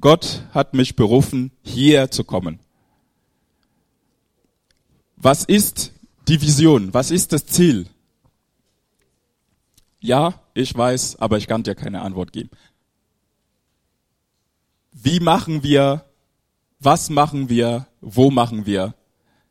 Gott 0.00 0.42
hat 0.52 0.74
mich 0.74 0.96
berufen, 0.96 1.52
hierher 1.62 2.10
zu 2.10 2.24
kommen. 2.24 2.58
Was 5.16 5.44
ist 5.44 5.92
die 6.26 6.40
Vision? 6.40 6.94
Was 6.94 7.10
ist 7.10 7.32
das 7.32 7.46
Ziel? 7.46 7.86
Ja, 10.00 10.40
ich 10.54 10.74
weiß, 10.74 11.16
aber 11.16 11.36
ich 11.36 11.46
kann 11.46 11.62
dir 11.62 11.74
keine 11.74 12.00
Antwort 12.00 12.32
geben. 12.32 12.50
Wie 14.92 15.20
machen 15.20 15.62
wir? 15.62 16.09
Was 16.80 17.10
machen 17.10 17.50
wir? 17.50 17.86
Wo 18.00 18.30
machen 18.30 18.64
wir? 18.64 18.94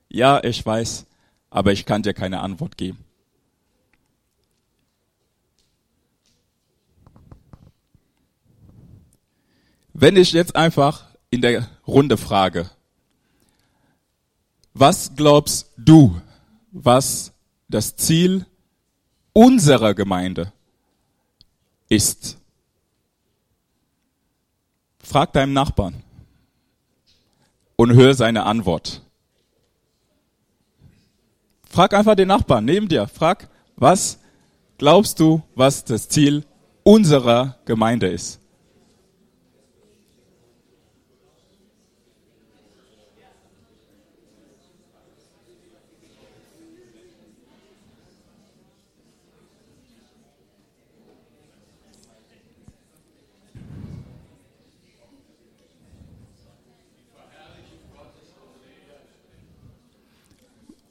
Ja, 0.09 0.43
ich 0.43 0.65
weiß, 0.65 1.05
aber 1.51 1.71
ich 1.71 1.85
kann 1.85 2.01
dir 2.01 2.15
keine 2.15 2.39
Antwort 2.39 2.75
geben. 2.75 3.05
Wenn 9.93 10.15
ich 10.15 10.31
jetzt 10.31 10.55
einfach 10.55 11.05
in 11.29 11.41
der 11.41 11.69
Runde 11.85 12.17
frage, 12.17 12.71
was 14.73 15.15
glaubst 15.15 15.71
du, 15.77 16.19
was 16.71 17.33
das 17.67 17.95
Ziel 17.95 18.47
unserer 19.33 19.93
Gemeinde 19.93 20.51
ist? 21.89 22.37
Frag 25.03 25.33
deinem 25.33 25.53
Nachbarn 25.53 26.01
und 27.79 27.93
hör 27.93 28.13
seine 28.13 28.43
Antwort. 28.43 29.01
Frag 31.63 31.93
einfach 31.93 32.15
den 32.15 32.27
Nachbarn 32.27 32.65
neben 32.65 32.89
dir. 32.89 33.07
Frag, 33.07 33.47
was 33.77 34.19
glaubst 34.77 35.21
du, 35.21 35.43
was 35.55 35.85
das 35.85 36.09
Ziel 36.09 36.43
unserer 36.83 37.55
Gemeinde 37.63 38.07
ist? 38.07 38.41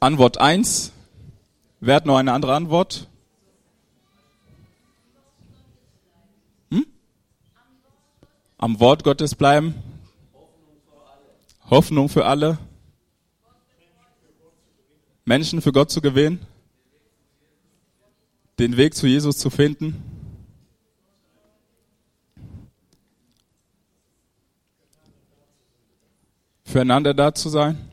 Antwort 0.00 0.38
eins. 0.38 0.92
Wer 1.80 1.96
hat 1.96 2.06
noch 2.06 2.16
eine 2.16 2.32
andere 2.32 2.54
Antwort? 2.54 3.08
Hm? 6.70 6.86
Am 8.58 8.78
Wort 8.80 9.04
Gottes 9.04 9.34
bleiben. 9.34 9.74
Hoffnung 11.68 12.08
für 12.08 12.26
alle. 12.26 12.58
Menschen 15.24 15.60
für 15.60 15.72
Gott 15.72 15.90
zu 15.90 16.00
gewinnen. 16.00 16.46
Den 18.58 18.76
Weg 18.76 18.94
zu 18.94 19.06
Jesus 19.06 19.38
zu 19.38 19.50
finden. 19.50 20.02
Füreinander 26.64 27.14
da 27.14 27.34
zu 27.34 27.48
sein. 27.48 27.88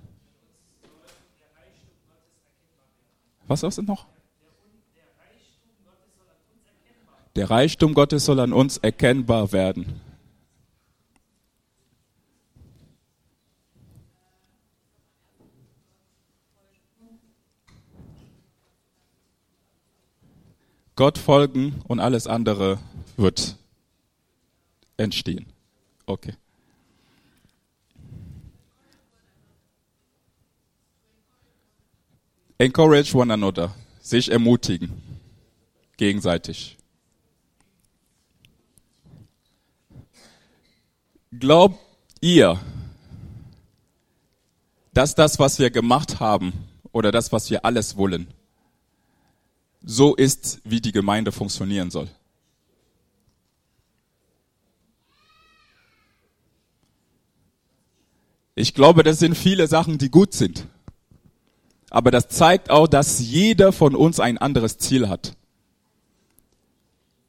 Was 3.47 3.63
ist 3.63 3.81
noch? 3.83 4.07
Der 7.35 7.49
Reichtum 7.49 7.93
Gottes 7.93 8.25
soll 8.25 8.39
an 8.39 8.53
uns 8.53 8.77
erkennbar 8.77 9.51
werden. 9.51 10.01
Gott 20.95 21.17
folgen 21.17 21.81
und 21.89 21.99
alles 21.99 22.25
andere 22.25 22.79
wird 23.17 23.57
entstehen. 24.95 25.45
Okay. 26.05 26.35
Encourage 32.57 33.13
one 33.13 33.33
another. 33.33 33.75
Sich 34.01 34.31
ermutigen. 34.31 35.01
Gegenseitig. 35.97 36.77
Glaubt 41.37 41.77
ihr, 42.21 42.59
dass 44.93 45.15
das, 45.15 45.37
was 45.37 45.59
wir 45.59 45.69
gemacht 45.69 46.19
haben 46.21 46.53
oder 46.93 47.11
das, 47.11 47.33
was 47.33 47.49
wir 47.49 47.65
alles 47.65 47.97
wollen, 47.97 48.27
so 49.83 50.15
ist, 50.15 50.61
wie 50.63 50.79
die 50.79 50.93
Gemeinde 50.93 51.33
funktionieren 51.33 51.91
soll? 51.91 52.09
Ich 58.57 58.73
glaube, 58.73 59.03
das 59.03 59.19
sind 59.19 59.35
viele 59.35 59.67
Sachen, 59.67 59.97
die 59.97 60.09
gut 60.09 60.33
sind 60.33 60.65
aber 61.89 62.11
das 62.11 62.27
zeigt 62.27 62.69
auch, 62.69 62.87
dass 62.87 63.19
jeder 63.19 63.71
von 63.71 63.95
uns 63.95 64.19
ein 64.19 64.37
anderes 64.37 64.77
Ziel 64.77 65.09
hat. 65.09 65.35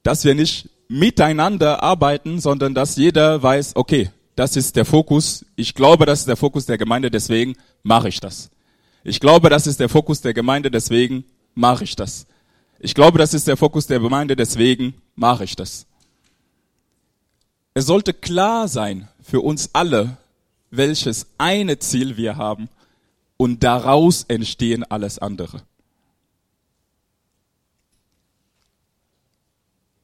Dass 0.02 0.24
wir 0.24 0.34
nicht 0.34 0.70
miteinander 0.88 1.82
arbeiten, 1.82 2.40
sondern 2.40 2.74
dass 2.74 2.96
jeder 2.96 3.42
weiß, 3.42 3.76
okay, 3.76 4.10
das 4.36 4.56
ist 4.56 4.76
der 4.76 4.84
Fokus. 4.84 5.44
Ich 5.56 5.74
glaube, 5.74 6.06
das 6.06 6.20
ist 6.20 6.28
der 6.28 6.36
Fokus 6.36 6.66
der 6.66 6.78
Gemeinde, 6.78 7.10
deswegen 7.10 7.56
mache 7.82 8.08
ich 8.08 8.20
das. 8.20 8.50
Ich 9.02 9.20
glaube, 9.20 9.50
das 9.50 9.66
ist 9.66 9.80
der 9.80 9.88
Fokus 9.88 10.20
der 10.20 10.34
Gemeinde, 10.34 10.70
deswegen 10.70 11.24
mache 11.54 11.84
ich 11.84 11.96
das. 11.96 12.26
Ich 12.78 12.94
glaube, 12.94 13.18
das 13.18 13.34
ist 13.34 13.46
der 13.48 13.56
Fokus 13.56 13.86
der 13.86 14.00
Gemeinde, 14.00 14.36
deswegen 14.36 14.94
mache 15.14 15.44
ich 15.44 15.56
das. 15.56 15.86
Es 17.72 17.86
sollte 17.86 18.14
klar 18.14 18.68
sein 18.68 19.08
für 19.22 19.40
uns 19.40 19.70
alle, 19.72 20.18
welches 20.70 21.26
eine 21.38 21.78
Ziel 21.78 22.16
wir 22.16 22.36
haben 22.36 22.68
und 23.36 23.62
daraus 23.62 24.24
entstehen 24.24 24.84
alles 24.84 25.18
andere. 25.18 25.62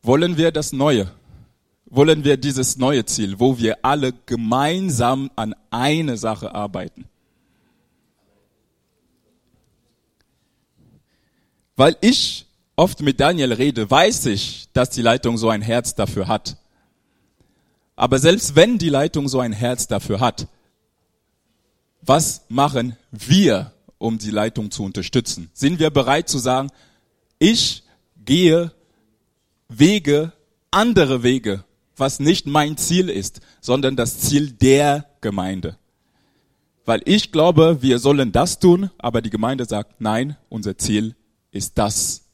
Wollen 0.03 0.37
wir 0.37 0.51
das 0.51 0.73
Neue? 0.73 1.11
Wollen 1.87 2.25
wir 2.25 2.39
dieses 2.39 2.79
neue 2.79 3.05
Ziel, 3.05 3.39
wo 3.39 3.59
wir 3.59 3.85
alle 3.85 4.15
gemeinsam 4.25 5.31
an 5.37 5.55
eine 5.71 6.17
Sache 6.17 6.55
arbeiten? 6.55 7.05
Weil 11.77 11.97
ich 12.01 12.47
oft 12.77 13.01
mit 13.01 13.21
Daniel 13.21 13.53
rede, 13.53 13.91
weiß 13.91 14.27
ich, 14.27 14.69
dass 14.73 14.89
die 14.89 15.03
Leitung 15.03 15.37
so 15.37 15.51
ein 15.51 15.61
Herz 15.61 15.95
dafür 15.95 16.29
hat. 16.29 16.57
Aber 17.95 18.19
selbst 18.19 18.57
wenn 18.57 18.79
die 18.79 18.89
Leitung 18.89 19.29
so 19.29 19.41
ein 19.41 19.53
Herz 19.53 19.87
dafür 19.87 20.21
hat, 20.21 20.49
was 22.03 22.45
machen 22.49 22.97
wir, 23.11 23.73
um 23.99 24.19
die 24.19 24.31
Leitung 24.31 24.71
zu 24.71 24.83
unterstützen? 24.83 25.51
Sind 25.55 25.79
wir 25.79 25.91
bereit 25.91 26.29
zu 26.29 26.39
sagen, 26.39 26.71
ich 27.39 27.85
gehe 28.17 28.73
Wege, 29.69 30.33
andere 30.71 31.23
Wege, 31.23 31.65
was 31.97 32.21
nicht 32.21 32.47
mein 32.47 32.77
Ziel 32.77 33.09
ist, 33.09 33.41
sondern 33.61 33.97
das 33.97 34.19
Ziel 34.19 34.51
der 34.51 35.07
Gemeinde? 35.21 35.79
Weil 36.85 37.03
ich 37.05 37.31
glaube, 37.31 37.79
wir 37.81 38.01
sollen 38.01 38.33
das 38.33 38.59
tun, 38.59 38.91
aber 38.99 39.23
die 39.23 39.31
Gemeinde 39.31 39.65
sagt, 39.65 40.01
nein, 40.01 40.37
unser 40.49 40.77
Ziel 40.77 41.15
ist 41.53 41.79
das. 41.79 42.25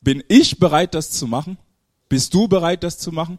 Bin 0.00 0.24
ich 0.28 0.58
bereit, 0.58 0.94
das 0.94 1.10
zu 1.10 1.26
machen? 1.26 1.58
Bist 2.08 2.32
du 2.32 2.48
bereit, 2.48 2.82
das 2.82 2.98
zu 2.98 3.12
machen? 3.12 3.38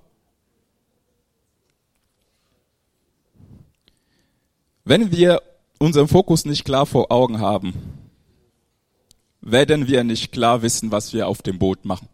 Wenn 4.88 5.12
wir 5.12 5.42
unseren 5.80 6.08
Fokus 6.08 6.46
nicht 6.46 6.64
klar 6.64 6.86
vor 6.86 7.12
Augen 7.12 7.42
haben, 7.42 7.74
werden 9.42 9.90
wir 9.90 10.06
nicht 10.06 10.32
klar 10.32 10.62
wissen, 10.62 10.94
was 10.94 11.12
wir 11.12 11.28
auf 11.28 11.42
dem 11.42 11.60
Boot 11.60 11.84
machen. 11.84 12.08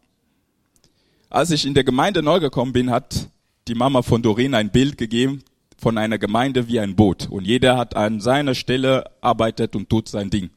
Als 1.29 1.51
ich 1.51 1.67
in 1.67 1.75
der 1.75 1.83
Gemeinde 1.83 2.23
neu 2.23 2.39
gekommen 2.39 2.73
bin, 2.73 2.89
hat 2.89 3.29
die 3.67 3.75
Mama 3.75 4.01
von 4.01 4.23
Doreen 4.23 4.55
ein 4.55 4.71
Bild 4.71 4.97
gegeben 4.97 5.43
von 5.77 5.99
einer 5.99 6.17
Gemeinde 6.17 6.67
wie 6.67 6.79
ein 6.79 6.95
Boot. 6.95 7.29
Und 7.29 7.45
jeder 7.45 7.77
hat 7.77 7.95
an 7.95 8.19
seiner 8.19 8.55
Stelle 8.55 9.03
arbeitet 9.21 9.75
und 9.75 9.87
tut 9.87 10.09
sein 10.09 10.31
Ding. 10.31 10.49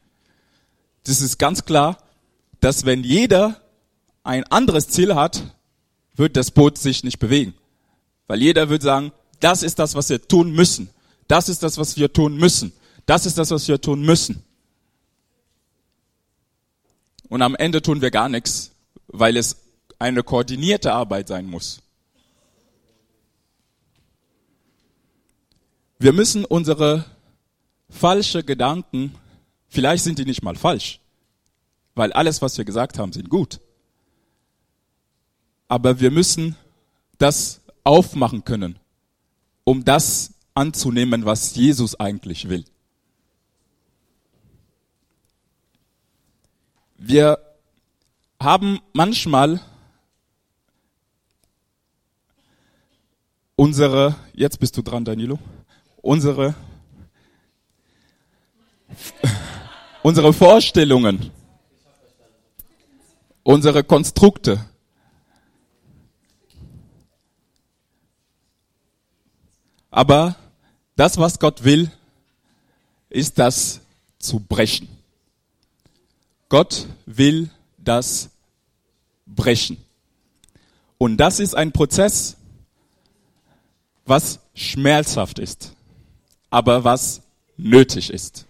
Das 1.03 1.21
ist 1.21 1.37
ganz 1.37 1.65
klar, 1.65 1.99
dass 2.61 2.83
wenn 2.83 3.03
jeder 3.03 3.61
ein 4.23 4.43
anderes 4.45 4.87
Ziel 4.87 5.13
hat, 5.13 5.55
wird 6.15 6.35
das 6.35 6.49
Boot 6.49 6.79
sich 6.79 7.03
nicht 7.03 7.19
bewegen. 7.19 7.53
Weil 8.25 8.41
jeder 8.41 8.69
wird 8.69 8.81
sagen, 8.81 9.11
das 9.39 9.61
ist 9.61 9.77
das, 9.77 9.93
was 9.93 10.09
wir 10.09 10.27
tun 10.27 10.51
müssen. 10.51 10.89
Das 11.27 11.49
ist 11.49 11.63
das, 11.63 11.77
was 11.77 11.97
wir 11.97 12.11
tun 12.11 12.37
müssen. 12.37 12.71
Das 13.05 13.25
ist 13.25 13.37
das, 13.37 13.51
was 13.51 13.67
wir 13.67 13.79
tun 13.79 14.01
müssen. 14.01 14.43
Und 17.29 17.41
am 17.41 17.55
Ende 17.55 17.81
tun 17.81 18.01
wir 18.01 18.11
gar 18.11 18.29
nichts, 18.29 18.71
weil 19.07 19.35
es 19.37 19.57
eine 19.99 20.23
koordinierte 20.23 20.93
Arbeit 20.93 21.27
sein 21.27 21.45
muss. 21.45 21.81
Wir 25.99 26.13
müssen 26.13 26.45
unsere 26.45 27.05
falsche 27.89 28.43
Gedanken, 28.43 29.15
vielleicht 29.67 30.03
sind 30.03 30.19
die 30.19 30.25
nicht 30.25 30.43
mal 30.43 30.55
falsch, 30.55 30.99
weil 31.95 32.13
alles, 32.13 32.41
was 32.41 32.57
wir 32.57 32.65
gesagt 32.65 32.99
haben, 32.99 33.11
sind 33.11 33.29
gut. 33.29 33.59
Aber 35.67 35.99
wir 35.99 36.11
müssen 36.11 36.55
das 37.17 37.61
aufmachen 37.83 38.45
können, 38.45 38.77
um 39.63 39.83
das 39.83 40.33
anzunehmen, 40.57 41.23
was 41.23 41.55
Jesus 41.55 41.99
eigentlich 41.99 42.49
will. 42.49 42.65
Wir 46.97 47.37
haben 48.41 48.79
manchmal 48.91 49.61
unsere, 53.55 54.15
jetzt 54.33 54.59
bist 54.59 54.75
du 54.75 54.81
dran, 54.81 55.05
Danilo, 55.05 55.37
unsere, 55.97 56.55
unsere 60.01 60.33
Vorstellungen, 60.33 61.29
unsere 63.43 63.83
Konstrukte. 63.83 64.65
Aber 69.91 70.35
das, 70.97 71.17
was 71.17 71.39
Gott 71.39 71.63
will, 71.63 71.89
ist 73.09 73.39
das 73.39 73.79
zu 74.19 74.39
brechen. 74.41 74.89
Gott 76.49 76.87
will 77.05 77.49
das 77.77 78.29
brechen. 79.25 79.77
Und 80.97 81.17
das 81.17 81.39
ist 81.39 81.55
ein 81.55 81.71
Prozess, 81.71 82.35
was 84.05 84.39
schmerzhaft 84.55 85.37
ist, 85.37 85.73
aber 86.49 86.83
was 86.83 87.21
nötig 87.57 88.09
ist. 88.09 88.46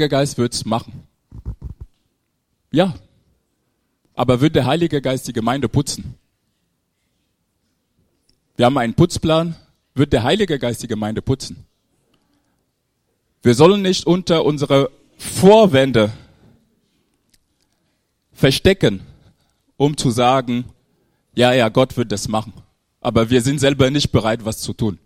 Der 0.00 0.04
Heilige 0.06 0.16
Geist 0.16 0.38
wird's 0.38 0.64
machen. 0.64 1.02
Ja. 2.72 2.94
Aber 4.14 4.40
wird 4.40 4.56
der 4.56 4.64
Heilige 4.64 5.02
Geist 5.02 5.28
die 5.28 5.34
Gemeinde 5.34 5.68
putzen? 5.68 6.14
Wir 8.56 8.64
haben 8.64 8.78
einen 8.78 8.94
Putzplan. 8.94 9.56
Wird 9.94 10.14
der 10.14 10.22
Heilige 10.22 10.58
Geist 10.58 10.82
die 10.82 10.86
Gemeinde 10.86 11.20
putzen? 11.20 11.66
Wir 13.42 13.54
sollen 13.54 13.82
nicht 13.82 14.06
unter 14.06 14.46
unsere 14.46 14.90
Vorwände 15.18 16.10
verstecken, 18.32 19.02
um 19.76 19.98
zu 19.98 20.10
sagen, 20.10 20.64
ja, 21.34 21.52
ja, 21.52 21.68
Gott 21.68 21.98
wird 21.98 22.10
das 22.10 22.26
machen. 22.26 22.54
Aber 23.02 23.28
wir 23.28 23.42
sind 23.42 23.58
selber 23.58 23.90
nicht 23.90 24.12
bereit, 24.12 24.46
was 24.46 24.62
zu 24.62 24.72
tun. 24.72 24.98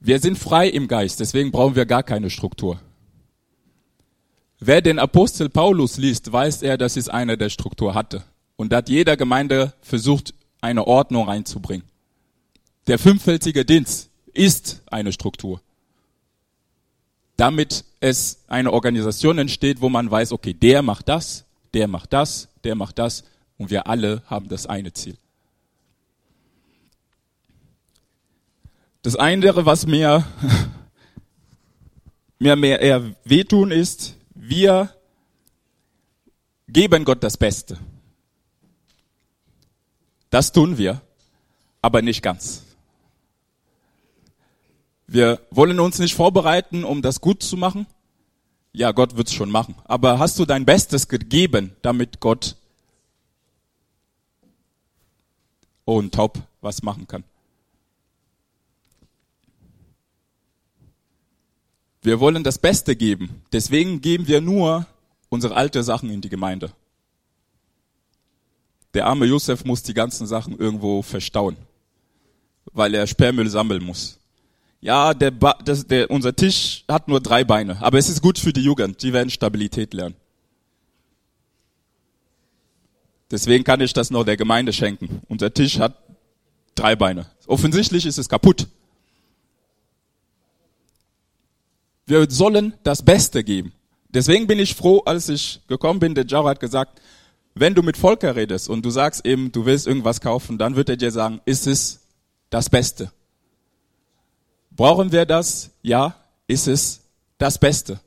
Wir 0.00 0.18
sind 0.18 0.38
frei 0.38 0.68
im 0.68 0.88
Geist, 0.88 1.20
deswegen 1.20 1.50
brauchen 1.50 1.76
wir 1.76 1.84
gar 1.84 2.02
keine 2.02 2.30
Struktur. 2.30 2.80
Wer 4.58 4.80
den 4.80 4.98
Apostel 4.98 5.50
Paulus 5.50 5.98
liest, 5.98 6.32
weiß 6.32 6.62
er, 6.62 6.78
dass 6.78 6.96
es 6.96 7.08
eine 7.10 7.36
der 7.36 7.50
Struktur 7.50 7.94
hatte. 7.94 8.24
Und 8.56 8.72
hat 8.74 8.88
jeder 8.88 9.16
Gemeinde 9.16 9.74
versucht, 9.80 10.34
eine 10.60 10.86
Ordnung 10.86 11.28
reinzubringen. 11.28 11.86
Der 12.86 12.98
fünffältige 12.98 13.64
Dienst 13.64 14.10
ist 14.32 14.82
eine 14.86 15.12
Struktur. 15.12 15.60
Damit 17.36 17.84
es 18.00 18.44
eine 18.48 18.72
Organisation 18.72 19.38
entsteht, 19.38 19.80
wo 19.80 19.88
man 19.88 20.10
weiß, 20.10 20.32
okay, 20.32 20.52
der 20.52 20.82
macht 20.82 21.08
das, 21.08 21.46
der 21.72 21.88
macht 21.88 22.12
das, 22.12 22.48
der 22.64 22.74
macht 22.74 22.98
das 22.98 23.24
und 23.56 23.70
wir 23.70 23.86
alle 23.86 24.22
haben 24.26 24.48
das 24.48 24.66
eine 24.66 24.92
Ziel. 24.92 25.16
Das 29.02 29.16
andere, 29.16 29.64
was 29.64 29.86
mir, 29.86 30.26
mir 32.38 32.56
mehr 32.56 32.80
eher 32.80 33.14
wehtun 33.24 33.70
ist, 33.70 34.16
wir 34.34 34.94
geben 36.68 37.04
Gott 37.04 37.22
das 37.22 37.36
Beste. 37.36 37.78
Das 40.28 40.52
tun 40.52 40.76
wir, 40.76 41.00
aber 41.82 42.02
nicht 42.02 42.22
ganz. 42.22 42.62
Wir 45.06 45.40
wollen 45.50 45.80
uns 45.80 45.98
nicht 45.98 46.14
vorbereiten, 46.14 46.84
um 46.84 47.02
das 47.02 47.20
gut 47.20 47.42
zu 47.42 47.56
machen. 47.56 47.86
Ja, 48.72 48.92
Gott 48.92 49.16
wird's 49.16 49.32
schon 49.32 49.50
machen. 49.50 49.74
Aber 49.84 50.18
hast 50.18 50.38
du 50.38 50.44
dein 50.44 50.64
Bestes 50.64 51.08
gegeben, 51.08 51.74
damit 51.82 52.20
Gott 52.20 52.54
und 55.84 56.14
top 56.14 56.38
was 56.60 56.82
machen 56.82 57.08
kann? 57.08 57.24
Wir 62.02 62.20
wollen 62.20 62.42
das 62.42 62.58
Beste 62.58 62.96
geben. 62.96 63.42
Deswegen 63.52 64.00
geben 64.00 64.26
wir 64.26 64.40
nur 64.40 64.86
unsere 65.28 65.54
alte 65.54 65.82
Sachen 65.82 66.10
in 66.10 66.20
die 66.20 66.28
Gemeinde. 66.28 66.72
Der 68.94 69.06
arme 69.06 69.26
Josef 69.26 69.64
muss 69.64 69.82
die 69.82 69.94
ganzen 69.94 70.26
Sachen 70.26 70.58
irgendwo 70.58 71.02
verstauen, 71.02 71.56
weil 72.72 72.94
er 72.94 73.06
Sperrmüll 73.06 73.48
sammeln 73.48 73.84
muss. 73.84 74.18
Ja, 74.80 75.14
der, 75.14 75.30
ba 75.30 75.58
das, 75.64 75.86
der, 75.86 76.10
unser 76.10 76.34
Tisch 76.34 76.84
hat 76.88 77.06
nur 77.06 77.20
drei 77.20 77.44
Beine, 77.44 77.80
aber 77.82 77.98
es 77.98 78.08
ist 78.08 78.22
gut 78.22 78.38
für 78.38 78.52
die 78.52 78.62
Jugend, 78.62 79.02
die 79.02 79.12
werden 79.12 79.30
Stabilität 79.30 79.92
lernen. 79.92 80.16
Deswegen 83.30 83.62
kann 83.62 83.80
ich 83.80 83.92
das 83.92 84.10
noch 84.10 84.24
der 84.24 84.36
Gemeinde 84.36 84.72
schenken. 84.72 85.22
Unser 85.28 85.54
Tisch 85.54 85.78
hat 85.78 85.96
drei 86.74 86.96
Beine. 86.96 87.26
Offensichtlich 87.46 88.06
ist 88.06 88.18
es 88.18 88.28
kaputt. 88.28 88.66
Wir 92.10 92.28
sollen 92.28 92.74
das 92.82 93.04
Beste 93.04 93.44
geben. 93.44 93.72
Deswegen 94.08 94.48
bin 94.48 94.58
ich 94.58 94.74
froh, 94.74 94.98
als 95.06 95.28
ich 95.28 95.60
gekommen 95.68 96.00
bin, 96.00 96.16
der 96.16 96.26
Jaro 96.26 96.48
hat 96.48 96.58
gesagt, 96.58 97.00
wenn 97.54 97.72
du 97.72 97.84
mit 97.84 97.96
Volker 97.96 98.34
redest 98.34 98.68
und 98.68 98.84
du 98.84 98.90
sagst 98.90 99.24
eben, 99.24 99.52
du 99.52 99.64
willst 99.64 99.86
irgendwas 99.86 100.20
kaufen, 100.20 100.58
dann 100.58 100.74
wird 100.74 100.88
er 100.88 100.96
dir 100.96 101.12
sagen, 101.12 101.40
ist 101.44 101.68
es 101.68 102.00
das 102.50 102.68
Beste? 102.68 103.12
Brauchen 104.72 105.12
wir 105.12 105.24
das? 105.24 105.70
Ja, 105.82 106.16
ist 106.48 106.66
es 106.66 107.00
das 107.38 107.58
Beste? 107.58 108.00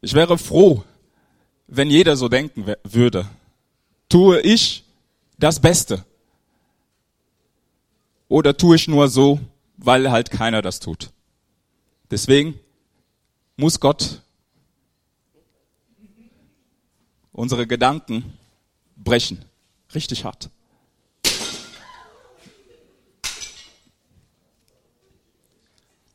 Ich 0.00 0.14
wäre 0.14 0.38
froh, 0.38 0.84
wenn 1.66 1.90
jeder 1.90 2.16
so 2.16 2.30
denken 2.30 2.74
würde. 2.84 3.26
Tue 4.08 4.40
ich 4.40 4.82
das 5.38 5.60
Beste? 5.60 6.06
Oder 8.28 8.56
tue 8.56 8.76
ich 8.76 8.88
nur 8.88 9.08
so, 9.08 9.40
weil 9.76 10.10
halt 10.10 10.30
keiner 10.30 10.62
das 10.62 10.80
tut? 10.80 11.10
Deswegen 12.12 12.60
muss 13.56 13.80
Gott 13.80 14.20
unsere 17.32 17.66
Gedanken 17.66 18.36
brechen. 18.96 19.42
Richtig 19.94 20.22
hart. 20.22 20.50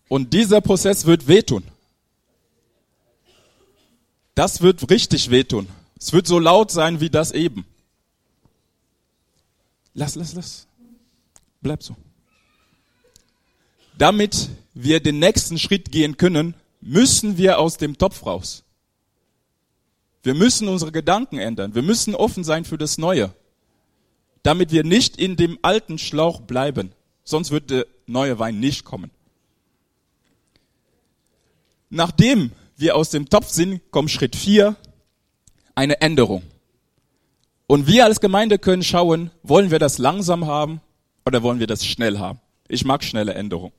Und 0.07 0.33
dieser 0.33 0.61
Prozess 0.61 1.07
wird 1.07 1.27
wehtun. 1.27 1.63
Das 4.35 4.61
wird 4.61 4.87
richtig 4.91 5.31
wehtun. 5.31 5.67
Es 5.99 6.13
wird 6.13 6.27
so 6.27 6.37
laut 6.37 6.69
sein 6.69 6.99
wie 6.99 7.09
das 7.09 7.31
eben. 7.31 7.65
Lass, 9.95 10.13
lass, 10.13 10.33
lass. 10.33 10.67
Bleib 11.59 11.81
so. 11.81 11.95
Damit 13.97 14.49
wir 14.73 14.99
den 14.99 15.19
nächsten 15.19 15.57
Schritt 15.57 15.91
gehen 15.91 16.17
können, 16.17 16.55
müssen 16.81 17.37
wir 17.37 17.59
aus 17.59 17.77
dem 17.77 17.97
Topf 17.97 18.25
raus. 18.25 18.63
Wir 20.23 20.33
müssen 20.33 20.67
unsere 20.67 20.91
Gedanken 20.91 21.37
ändern. 21.37 21.73
Wir 21.73 21.81
müssen 21.81 22.13
offen 22.13 22.43
sein 22.43 22.65
für 22.65 22.77
das 22.77 22.97
Neue. 22.97 23.33
Damit 24.43 24.71
wir 24.71 24.83
nicht 24.83 25.17
in 25.17 25.35
dem 25.35 25.57
alten 25.61 25.97
Schlauch 25.97 26.41
bleiben. 26.41 26.91
Sonst 27.23 27.51
wird 27.51 27.69
der 27.69 27.87
neue 28.05 28.39
Wein 28.39 28.59
nicht 28.59 28.85
kommen. 28.85 29.11
Nachdem 31.89 32.51
wir 32.75 32.95
aus 32.95 33.09
dem 33.09 33.29
Topf 33.29 33.49
sind, 33.49 33.81
kommt 33.91 34.11
Schritt 34.11 34.35
vier, 34.35 34.75
eine 35.75 36.01
Änderung. 36.01 36.43
Und 37.65 37.87
wir 37.87 38.05
als 38.05 38.21
Gemeinde 38.21 38.59
können 38.59 38.83
schauen, 38.83 39.31
wollen 39.43 39.71
wir 39.71 39.79
das 39.79 39.97
langsam 39.97 40.45
haben 40.45 40.81
oder 41.25 41.43
wollen 41.43 41.59
wir 41.59 41.67
das 41.67 41.85
schnell 41.85 42.19
haben? 42.19 42.39
Ich 42.67 42.85
mag 42.85 43.03
schnelle 43.03 43.33
Änderungen. 43.33 43.73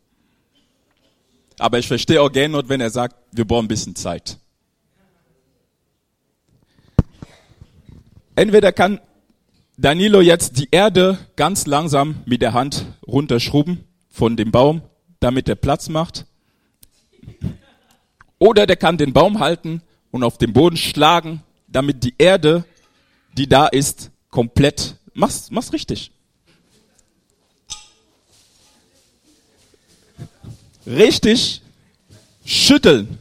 Aber 1.59 1.79
ich 1.79 1.89
verstehe 1.89 2.23
auch 2.23 2.31
Gernot, 2.31 2.69
wenn 2.69 2.81
er 2.81 2.91
sagt, 2.91 3.17
wir 3.33 3.45
brauchen 3.45 3.65
ein 3.65 3.69
bisschen 3.69 3.97
Zeit. 3.97 4.39
Entweder 8.37 8.73
kann 8.73 9.01
Danilo 9.77 10.21
jetzt 10.21 10.59
die 10.59 10.69
Erde 10.71 11.19
ganz 11.37 11.67
langsam 11.67 12.23
mit 12.25 12.41
der 12.41 12.53
Hand 12.53 12.87
runterschrubben 13.07 13.85
von 14.11 14.37
dem 14.37 14.53
Baum, 14.53 14.83
damit 15.21 15.49
er 15.49 15.57
Platz 15.57 15.89
macht. 15.89 16.27
Oder 18.39 18.67
der 18.67 18.77
kann 18.77 18.97
den 18.97 19.13
Baum 19.13 19.41
halten 19.41 19.83
und 20.13 20.23
auf 20.23 20.39
den 20.39 20.53
Boden 20.53 20.77
schlagen, 20.77 21.43
damit 21.67 22.05
die 22.05 22.15
Erde, 22.19 22.65
die 23.37 23.49
da 23.49 23.67
ist, 23.67 24.11
komplett, 24.31 24.97
mach's, 25.15 25.51
mach's 25.51 25.73
richtig. 25.73 26.13
Richtig 30.89 31.61
schütteln. 32.47 33.18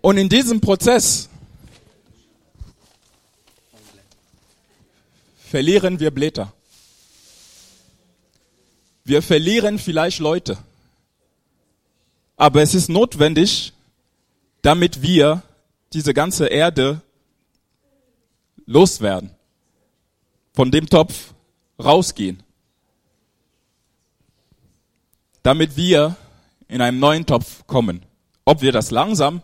Und 0.00 0.16
in 0.16 0.28
diesem 0.28 0.60
Prozess 0.60 1.28
verlieren 5.48 6.00
wir 6.00 6.10
Blätter. 6.10 6.52
Wir 9.04 9.22
verlieren 9.22 9.78
vielleicht 9.78 10.18
Leute. 10.18 10.58
Aber 12.36 12.62
es 12.62 12.74
ist 12.74 12.88
notwendig, 12.88 13.72
damit 14.62 15.02
wir 15.02 15.42
diese 15.92 16.14
ganze 16.14 16.46
Erde 16.46 17.00
loswerden, 18.66 19.30
von 20.52 20.72
dem 20.72 20.88
Topf 20.88 21.32
rausgehen, 21.78 22.42
damit 25.42 25.76
wir 25.76 26.16
in 26.68 26.80
einen 26.80 26.98
neuen 26.98 27.26
Topf 27.26 27.66
kommen. 27.66 28.04
Ob 28.44 28.62
wir 28.62 28.72
das 28.72 28.90
langsam 28.90 29.42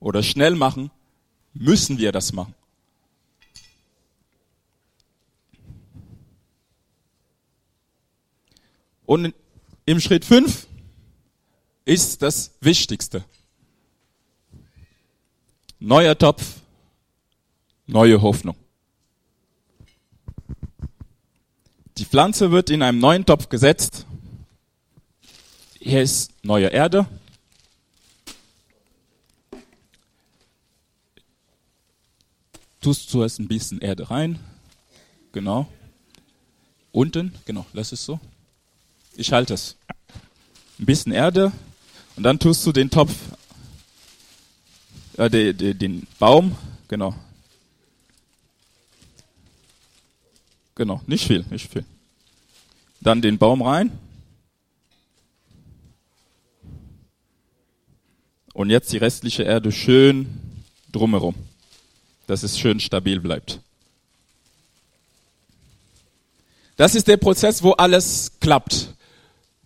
oder 0.00 0.22
schnell 0.22 0.54
machen, 0.54 0.90
müssen 1.54 1.98
wir 1.98 2.12
das 2.12 2.32
machen. 2.32 2.54
Und 9.06 9.34
im 9.84 10.00
Schritt 10.00 10.24
5 10.24 10.66
ist 11.84 12.22
das 12.22 12.50
Wichtigste. 12.60 13.24
Neuer 15.78 16.18
Topf, 16.18 16.60
neue 17.86 18.20
Hoffnung. 18.20 18.56
Die 21.98 22.04
Pflanze 22.04 22.50
wird 22.50 22.70
in 22.70 22.82
einem 22.82 22.98
neuen 22.98 23.24
Topf 23.24 23.48
gesetzt. 23.48 24.06
Hier 25.88 26.02
ist 26.02 26.32
neue 26.42 26.66
Erde. 26.66 27.06
Tust 32.80 33.08
zuerst 33.08 33.38
ein 33.38 33.46
bisschen 33.46 33.80
Erde 33.80 34.10
rein. 34.10 34.40
Genau. 35.30 35.68
Unten, 36.90 37.32
genau, 37.44 37.64
lass 37.72 37.92
es 37.92 38.04
so. 38.04 38.18
Ich 39.14 39.30
halte 39.30 39.54
es. 39.54 39.76
Ein 40.80 40.86
bisschen 40.86 41.12
Erde 41.12 41.52
und 42.16 42.24
dann 42.24 42.40
tust 42.40 42.66
du 42.66 42.72
den 42.72 42.90
Topf, 42.90 43.14
äh, 45.18 45.30
de, 45.30 45.52
de, 45.52 45.72
den 45.72 46.08
Baum, 46.18 46.56
genau. 46.88 47.14
Genau, 50.74 51.00
nicht 51.06 51.28
viel, 51.28 51.44
nicht 51.48 51.70
viel. 51.70 51.84
Dann 53.00 53.22
den 53.22 53.38
Baum 53.38 53.62
rein. 53.62 53.96
Und 58.56 58.70
jetzt 58.70 58.90
die 58.90 58.96
restliche 58.96 59.42
Erde 59.42 59.70
schön 59.70 60.28
drumherum, 60.90 61.34
dass 62.26 62.42
es 62.42 62.58
schön 62.58 62.80
stabil 62.80 63.20
bleibt. 63.20 63.60
Das 66.78 66.94
ist 66.94 67.06
der 67.06 67.18
Prozess, 67.18 67.62
wo 67.62 67.72
alles 67.72 68.32
klappt. 68.40 68.94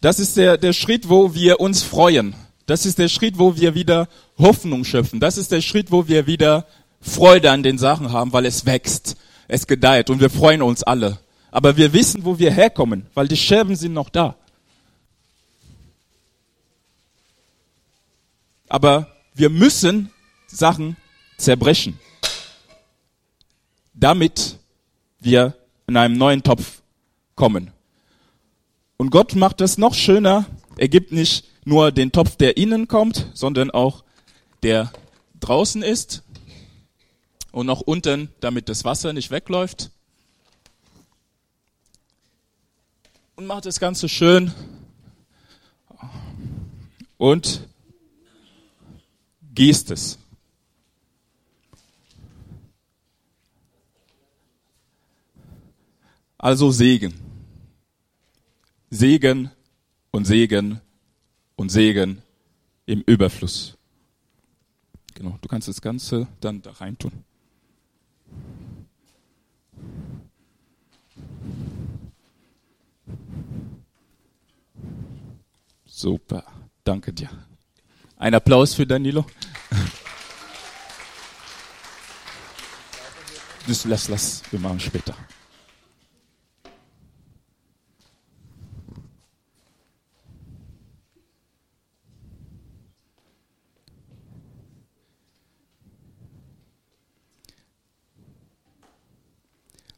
Das 0.01 0.18
ist 0.18 0.36
der, 0.36 0.59
der 0.59 0.72
Schritt, 0.72 1.09
wo 1.09 1.34
wir 1.34 1.61
uns 1.61 1.84
freuen. 1.84 2.34
Das 2.66 2.84
ist 2.84 2.99
der 2.99 3.07
Schritt, 3.07 3.38
wo 3.38 3.55
wir 3.55 3.76
wieder 3.76 4.09
Hoffnung 4.38 4.82
schöpfen. 4.82 5.20
Das 5.20 5.38
ist 5.38 5.53
der 5.53 5.61
Schritt, 5.61 5.93
wo 5.93 6.09
wir 6.09 6.26
wieder 6.26 6.66
Freude 7.01 7.53
an 7.53 7.62
den 7.62 7.78
Sachen 7.78 8.11
haben, 8.11 8.32
weil 8.32 8.45
es 8.45 8.66
wächst, 8.66 9.16
es 9.47 9.68
gedeiht 9.68 10.11
und 10.11 10.20
wir 10.20 10.30
freuen 10.30 10.62
uns 10.62 10.82
alle. 10.82 11.20
Aber 11.53 11.76
wir 11.76 11.93
wissen, 11.93 12.24
wo 12.24 12.41
wir 12.41 12.51
herkommen, 12.51 13.07
weil 13.14 13.28
die 13.28 13.36
Scherben 13.36 13.76
sind 13.76 13.93
noch 13.93 14.09
da. 14.09 14.34
Aber 18.71 19.09
wir 19.35 19.51
müssen 19.51 20.11
Sachen 20.47 20.97
zerbrechen, 21.37 21.99
damit 23.95 24.59
wir 25.18 25.57
in 25.89 25.97
einem 25.97 26.16
neuen 26.16 26.45
Topf 26.45 26.81
kommen. 27.35 27.73
Und 28.97 29.11
Gott 29.11 29.35
macht 29.35 29.61
es 29.61 29.77
noch 29.77 29.93
schöner. 29.93 30.47
Er 30.77 30.89
gibt 30.89 31.11
nicht 31.11 31.47
nur 31.64 31.91
den 31.91 32.12
Topf, 32.12 32.37
der 32.37 32.57
innen 32.57 32.87
kommt, 32.87 33.27
sondern 33.35 33.73
auch 33.73 34.05
der 34.62 34.93
draußen 35.41 35.83
ist 35.83 36.23
und 37.51 37.66
noch 37.66 37.81
unten, 37.81 38.33
damit 38.39 38.68
das 38.68 38.85
Wasser 38.85 39.12
nicht 39.12 39.33
wegläuft. 39.33 39.91
Und 43.35 43.47
macht 43.47 43.66
das 43.66 43.81
Ganze 43.81 44.09
schön 44.09 44.55
und 47.18 47.68
gießt 49.55 49.90
es. 49.90 50.18
Also 56.38 56.70
Segen. 56.70 57.14
Segen 58.88 59.51
und 60.11 60.24
Segen 60.24 60.80
und 61.57 61.68
Segen 61.68 62.22
im 62.86 63.03
Überfluss. 63.03 63.76
Genau, 65.14 65.38
du 65.40 65.48
kannst 65.48 65.68
das 65.68 65.82
Ganze 65.82 66.26
dann 66.40 66.62
da 66.62 66.72
rein 66.72 66.96
tun. 66.96 67.12
Super, 75.84 76.44
danke 76.82 77.12
dir. 77.12 77.28
Ein 78.21 78.35
Applaus 78.35 78.75
für 78.75 78.87
Danilo. 78.87 79.25
Das 83.66 83.87
lass, 83.87 84.09
lass, 84.09 84.43
wir 84.51 84.61
machen 84.61 84.79
später. 84.79 85.14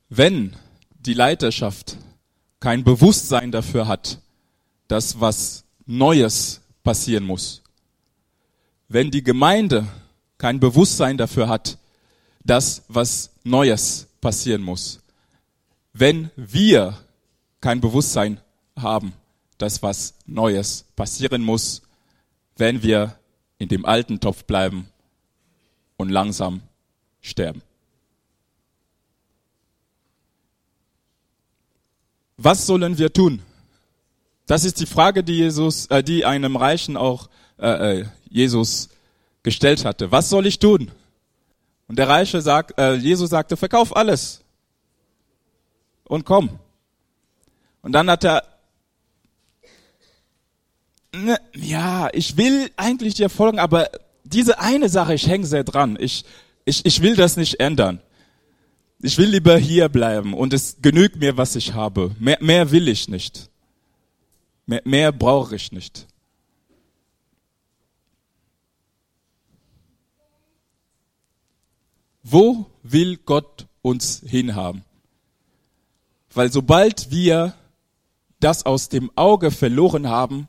Wenn 0.08 0.54
die 1.00 1.14
Leiterschaft 1.14 1.96
kein 2.60 2.84
Bewusstsein 2.84 3.50
dafür 3.50 3.88
hat, 3.88 4.20
dass 4.86 5.18
was 5.18 5.64
Neues 5.86 6.60
passieren 6.84 7.24
muss, 7.24 7.62
wenn 8.92 9.10
die 9.10 9.22
Gemeinde 9.22 9.86
kein 10.36 10.60
Bewusstsein 10.60 11.16
dafür 11.16 11.48
hat, 11.48 11.78
dass 12.44 12.82
was 12.88 13.30
Neues 13.42 14.08
passieren 14.20 14.62
muss, 14.62 15.00
wenn 15.92 16.30
wir 16.36 16.98
kein 17.60 17.80
Bewusstsein 17.80 18.40
haben, 18.76 19.14
dass 19.56 19.82
was 19.82 20.14
Neues 20.26 20.84
passieren 20.96 21.42
muss, 21.42 21.82
wenn 22.56 22.82
wir 22.82 23.18
in 23.58 23.68
dem 23.68 23.84
alten 23.84 24.20
Topf 24.20 24.44
bleiben 24.44 24.88
und 25.96 26.10
langsam 26.10 26.62
sterben. 27.20 27.62
Was 32.36 32.66
sollen 32.66 32.98
wir 32.98 33.12
tun? 33.12 33.40
Das 34.46 34.64
ist 34.64 34.80
die 34.80 34.86
Frage, 34.86 35.22
die 35.22 35.36
Jesus, 35.36 35.86
äh, 35.86 36.02
die 36.02 36.24
einem 36.24 36.56
Reichen 36.56 36.96
auch 36.96 37.28
äh, 37.58 38.00
äh, 38.00 38.06
Jesus 38.28 38.88
gestellt 39.42 39.84
hatte. 39.84 40.10
Was 40.10 40.28
soll 40.28 40.46
ich 40.46 40.58
tun? 40.58 40.90
Und 41.88 41.98
der 41.98 42.08
Reiche 42.08 42.40
sagt, 42.40 42.78
äh, 42.78 42.94
Jesus 42.94 43.30
sagte, 43.30 43.56
verkauf 43.56 43.94
alles 43.94 44.42
und 46.04 46.24
komm. 46.24 46.58
Und 47.82 47.92
dann 47.92 48.08
hat 48.10 48.24
er, 48.24 48.44
ne, 51.14 51.38
ja, 51.54 52.08
ich 52.12 52.36
will 52.36 52.70
eigentlich 52.76 53.14
dir 53.14 53.28
folgen, 53.28 53.58
aber 53.58 53.90
diese 54.24 54.58
eine 54.58 54.88
Sache, 54.88 55.14
ich 55.14 55.26
hänge 55.26 55.46
sehr 55.46 55.64
dran. 55.64 55.96
Ich, 55.98 56.24
ich, 56.64 56.84
ich 56.86 57.02
will 57.02 57.16
das 57.16 57.36
nicht 57.36 57.60
ändern. 57.60 58.00
Ich 59.00 59.18
will 59.18 59.28
lieber 59.28 59.56
hier 59.58 59.88
bleiben 59.88 60.32
und 60.32 60.52
es 60.52 60.76
genügt 60.80 61.16
mir, 61.16 61.36
was 61.36 61.56
ich 61.56 61.74
habe. 61.74 62.14
Mehr, 62.20 62.38
mehr 62.40 62.70
will 62.70 62.86
ich 62.88 63.08
nicht. 63.08 63.50
Mehr, 64.66 64.82
mehr 64.84 65.10
brauche 65.10 65.56
ich 65.56 65.72
nicht. 65.72 66.06
Wo 72.32 72.64
will 72.82 73.18
Gott 73.18 73.66
uns 73.82 74.22
hinhaben? 74.26 74.84
Weil 76.32 76.50
sobald 76.50 77.10
wir 77.10 77.54
das 78.40 78.64
aus 78.64 78.88
dem 78.88 79.10
Auge 79.16 79.50
verloren 79.50 80.08
haben, 80.08 80.48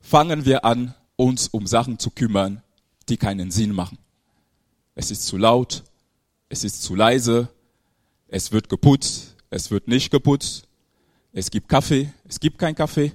fangen 0.00 0.44
wir 0.44 0.64
an, 0.64 0.92
uns 1.14 1.46
um 1.46 1.68
Sachen 1.68 2.00
zu 2.00 2.10
kümmern, 2.10 2.64
die 3.08 3.16
keinen 3.16 3.52
Sinn 3.52 3.70
machen. 3.70 3.98
Es 4.96 5.12
ist 5.12 5.24
zu 5.24 5.36
laut, 5.36 5.84
es 6.48 6.64
ist 6.64 6.82
zu 6.82 6.96
leise, 6.96 7.48
es 8.26 8.50
wird 8.50 8.68
geputzt, 8.68 9.36
es 9.50 9.70
wird 9.70 9.86
nicht 9.86 10.10
geputzt, 10.10 10.66
es 11.32 11.52
gibt 11.52 11.68
Kaffee, 11.68 12.12
es 12.26 12.40
gibt 12.40 12.58
kein 12.58 12.74
Kaffee, 12.74 13.12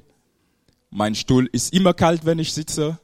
mein 0.89 1.15
Stuhl 1.15 1.49
ist 1.51 1.73
immer 1.73 1.93
kalt, 1.93 2.25
wenn 2.25 2.39
ich 2.39 2.53
sitze, 2.53 2.97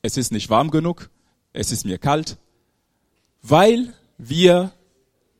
es 0.00 0.16
ist 0.16 0.32
nicht 0.32 0.48
warm 0.48 0.70
genug, 0.70 1.10
es 1.52 1.72
ist 1.72 1.84
mir 1.84 1.98
kalt, 1.98 2.38
weil 3.42 3.92
wir 4.18 4.72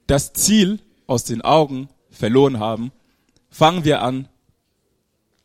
das 0.07 0.33
Ziel 0.33 0.81
aus 1.07 1.25
den 1.25 1.43
Augen 1.43 1.89
verloren 2.11 2.59
haben, 2.59 2.93
fangen 3.51 3.85
wir 3.85 4.03
an, 4.03 4.29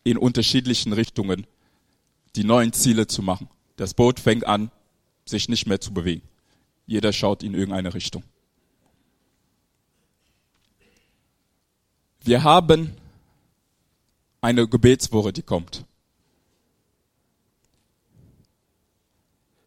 in 0.04 0.18
unterschiedlichen 0.18 0.94
Richtungen 0.94 1.46
die 2.36 2.44
neuen 2.44 2.74
Ziele 2.74 3.08
zu 3.08 3.22
machen. 3.22 3.50
Das 3.76 3.94
Boot 3.94 4.20
fängt 4.20 4.46
an, 4.46 4.72
sich 5.26 5.50
nicht 5.50 5.68
mehr 5.68 5.82
zu 5.82 5.94
bewegen. 5.94 6.28
Jeder 6.86 7.14
schaut 7.14 7.44
in 7.44 7.54
irgendeine 7.54 7.94
Richtung. 7.94 8.24
Wir 12.24 12.44
haben 12.44 12.96
eine 14.42 14.68
Gebetswoche, 14.68 15.34
die 15.34 15.42
kommt. 15.42 15.86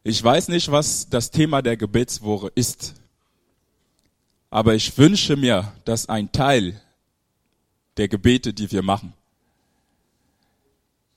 Ich 0.05 0.23
weiß 0.23 0.49
nicht, 0.49 0.71
was 0.71 1.09
das 1.09 1.31
Thema 1.31 1.63
der 1.63 1.77
Gebetswoche 1.77 2.51
ist. 2.55 3.02
Aber 4.53 4.75
ich 4.75 4.99
wünsche 4.99 5.35
mir, 5.35 5.73
dass 5.87 6.11
ein 6.11 6.31
Teil 6.31 6.79
der 7.97 8.07
Gebete, 8.07 8.53
die 8.53 8.71
wir 8.71 8.83
machen, 8.83 9.15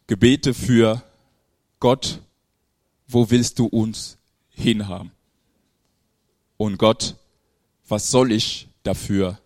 Gebete 0.07 0.53
für 0.53 1.03
Gott, 1.81 2.21
wo 3.09 3.29
willst 3.29 3.59
du 3.59 3.65
uns 3.65 4.17
hinhaben? 4.51 5.11
Und 6.55 6.77
Gott, 6.77 7.17
was 7.89 8.09
soll 8.09 8.31
ich 8.31 8.69
dafür 8.83 9.37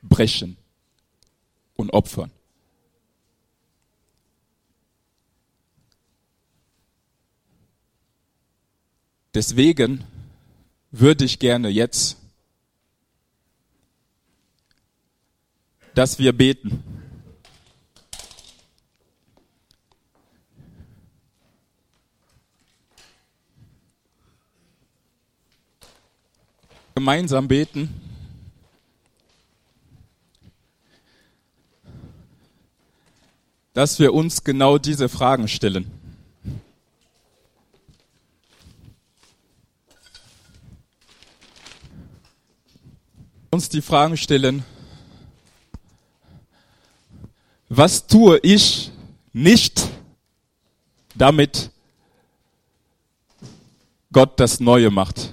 brechen 0.00 0.56
und 1.74 1.92
opfern? 1.92 2.30
Deswegen 9.34 10.04
würde 10.90 11.26
ich 11.26 11.38
gerne 11.38 11.68
jetzt 11.68 12.16
dass 15.96 16.18
wir 16.18 16.34
beten. 16.34 16.84
Gemeinsam 26.94 27.48
beten. 27.48 27.98
Dass 33.72 33.98
wir 33.98 34.12
uns 34.12 34.44
genau 34.44 34.76
diese 34.76 35.08
Fragen 35.08 35.48
stellen. 35.48 35.90
Uns 43.50 43.70
die 43.70 43.80
Fragen 43.80 44.18
stellen, 44.18 44.62
was 47.68 48.06
tue 48.06 48.38
ich 48.42 48.90
nicht, 49.32 49.88
damit 51.14 51.70
Gott 54.12 54.38
das 54.38 54.60
Neue 54.60 54.90
macht? 54.90 55.30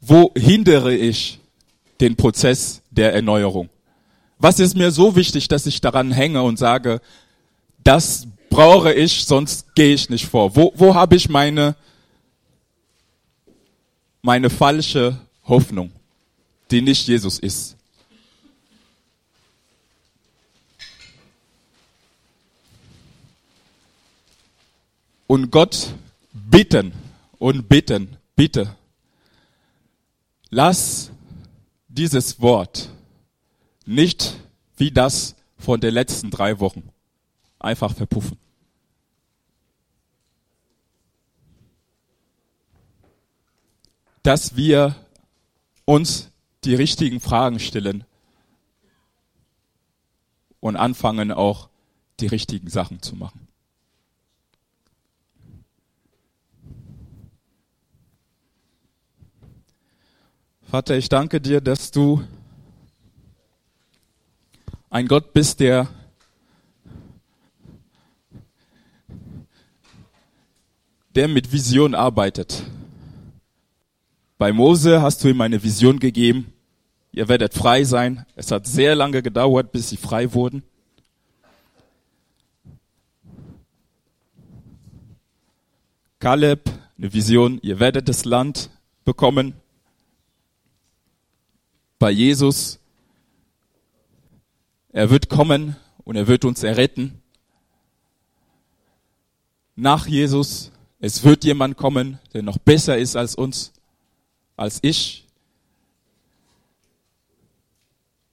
Wo 0.00 0.32
hindere 0.36 0.94
ich 0.94 1.40
den 2.00 2.16
Prozess 2.16 2.82
der 2.90 3.12
Erneuerung? 3.14 3.68
Was 4.38 4.60
ist 4.60 4.76
mir 4.76 4.90
so 4.90 5.16
wichtig, 5.16 5.48
dass 5.48 5.66
ich 5.66 5.80
daran 5.80 6.12
hänge 6.12 6.42
und 6.42 6.58
sage, 6.58 7.00
das 7.82 8.26
brauche 8.50 8.92
ich, 8.92 9.24
sonst 9.24 9.74
gehe 9.74 9.94
ich 9.94 10.10
nicht 10.10 10.26
vor? 10.26 10.54
Wo, 10.54 10.72
wo 10.74 10.94
habe 10.94 11.16
ich 11.16 11.28
meine, 11.28 11.76
meine 14.22 14.50
falsche 14.50 15.18
Hoffnung, 15.44 15.92
die 16.70 16.82
nicht 16.82 17.06
Jesus 17.08 17.38
ist? 17.38 17.76
Und 25.26 25.50
Gott 25.50 25.94
bitten 26.32 26.92
und 27.38 27.68
bitten, 27.68 28.16
bitte, 28.36 28.76
lass 30.50 31.10
dieses 31.88 32.40
Wort 32.40 32.90
nicht 33.86 34.36
wie 34.76 34.90
das 34.90 35.36
von 35.58 35.80
den 35.80 35.94
letzten 35.94 36.30
drei 36.30 36.60
Wochen 36.60 36.90
einfach 37.58 37.94
verpuffen. 37.94 38.38
Dass 44.22 44.56
wir 44.56 44.96
uns 45.84 46.30
die 46.64 46.74
richtigen 46.74 47.20
Fragen 47.20 47.60
stellen 47.60 48.04
und 50.60 50.76
anfangen 50.76 51.30
auch 51.30 51.68
die 52.20 52.26
richtigen 52.26 52.70
Sachen 52.70 53.02
zu 53.02 53.16
machen. 53.16 53.43
Vater, 60.74 60.96
ich 60.96 61.08
danke 61.08 61.40
dir, 61.40 61.60
dass 61.60 61.92
du 61.92 62.24
ein 64.90 65.06
Gott 65.06 65.32
bist, 65.32 65.60
der 65.60 65.86
der 71.14 71.28
mit 71.28 71.52
Vision 71.52 71.94
arbeitet. 71.94 72.64
Bei 74.36 74.52
Mose 74.52 75.00
hast 75.00 75.22
du 75.22 75.28
ihm 75.28 75.40
eine 75.42 75.62
Vision 75.62 76.00
gegeben. 76.00 76.52
Ihr 77.12 77.28
werdet 77.28 77.54
frei 77.54 77.84
sein. 77.84 78.26
Es 78.34 78.50
hat 78.50 78.66
sehr 78.66 78.96
lange 78.96 79.22
gedauert, 79.22 79.70
bis 79.70 79.90
sie 79.90 79.96
frei 79.96 80.34
wurden. 80.34 80.64
Kaleb, 86.18 86.68
eine 86.98 87.12
Vision. 87.12 87.60
Ihr 87.62 87.78
werdet 87.78 88.08
das 88.08 88.24
Land 88.24 88.70
bekommen 89.04 89.54
bei 92.04 92.10
Jesus. 92.10 92.78
Er 94.92 95.08
wird 95.08 95.30
kommen 95.30 95.74
und 96.04 96.16
er 96.16 96.26
wird 96.26 96.44
uns 96.44 96.62
erretten. 96.62 97.22
Nach 99.74 100.06
Jesus, 100.06 100.70
es 100.98 101.24
wird 101.24 101.46
jemand 101.46 101.78
kommen, 101.78 102.18
der 102.34 102.42
noch 102.42 102.58
besser 102.58 102.98
ist 102.98 103.16
als 103.16 103.34
uns, 103.34 103.72
als 104.54 104.80
ich. 104.82 105.26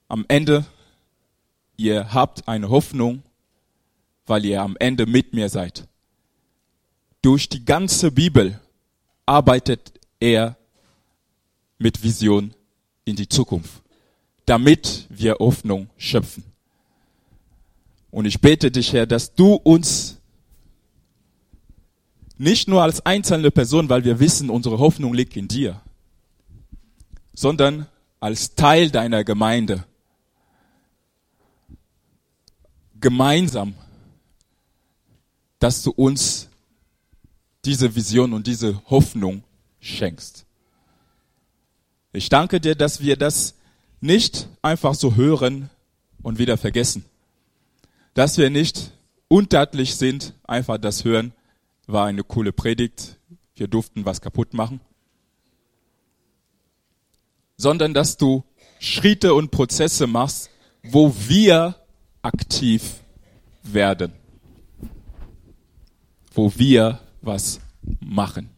Am 0.06 0.26
Ende, 0.28 0.66
ihr 1.78 2.12
habt 2.12 2.46
eine 2.48 2.68
Hoffnung, 2.68 3.22
weil 4.26 4.44
ihr 4.44 4.60
am 4.60 4.76
Ende 4.80 5.06
mit 5.06 5.32
mir 5.32 5.48
seid. 5.48 5.88
Durch 7.22 7.48
die 7.48 7.64
ganze 7.64 8.12
Bibel 8.12 8.60
arbeitet 9.24 9.98
er 10.20 10.58
mit 11.78 12.02
Vision 12.02 12.52
in 13.04 13.16
die 13.16 13.28
Zukunft, 13.28 13.82
damit 14.46 15.06
wir 15.08 15.36
Hoffnung 15.38 15.88
schöpfen. 15.96 16.44
Und 18.10 18.26
ich 18.26 18.40
bete 18.40 18.70
dich, 18.70 18.92
Herr, 18.92 19.06
dass 19.06 19.34
du 19.34 19.54
uns 19.54 20.18
nicht 22.36 22.68
nur 22.68 22.82
als 22.82 23.04
einzelne 23.06 23.50
Person, 23.50 23.88
weil 23.88 24.04
wir 24.04 24.20
wissen, 24.20 24.50
unsere 24.50 24.78
Hoffnung 24.78 25.14
liegt 25.14 25.36
in 25.36 25.48
dir, 25.48 25.80
sondern 27.34 27.86
als 28.20 28.54
Teil 28.54 28.90
deiner 28.90 29.24
Gemeinde 29.24 29.84
gemeinsam, 33.00 33.74
dass 35.58 35.82
du 35.82 35.90
uns 35.90 36.48
diese 37.64 37.94
Vision 37.94 38.32
und 38.32 38.46
diese 38.46 38.82
Hoffnung 38.90 39.44
schenkst. 39.80 40.44
Ich 42.12 42.28
danke 42.28 42.60
dir, 42.60 42.74
dass 42.74 43.00
wir 43.00 43.16
das 43.16 43.54
nicht 44.00 44.48
einfach 44.60 44.94
so 44.94 45.14
hören 45.14 45.70
und 46.22 46.38
wieder 46.38 46.58
vergessen. 46.58 47.04
Dass 48.14 48.36
wir 48.36 48.50
nicht 48.50 48.92
untatlich 49.28 49.94
sind, 49.94 50.34
einfach 50.44 50.76
das 50.76 51.04
hören, 51.04 51.32
war 51.86 52.06
eine 52.06 52.22
coole 52.22 52.52
Predigt, 52.52 53.18
wir 53.56 53.66
durften 53.66 54.04
was 54.04 54.20
kaputt 54.20 54.52
machen, 54.52 54.80
sondern 57.56 57.94
dass 57.94 58.16
du 58.16 58.44
Schritte 58.78 59.34
und 59.34 59.50
Prozesse 59.50 60.06
machst, 60.06 60.50
wo 60.82 61.14
wir 61.28 61.76
aktiv 62.20 63.02
werden, 63.62 64.12
wo 66.34 66.52
wir 66.56 67.00
was 67.22 67.60
machen. 68.00 68.50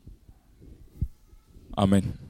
Amen. 1.72 2.23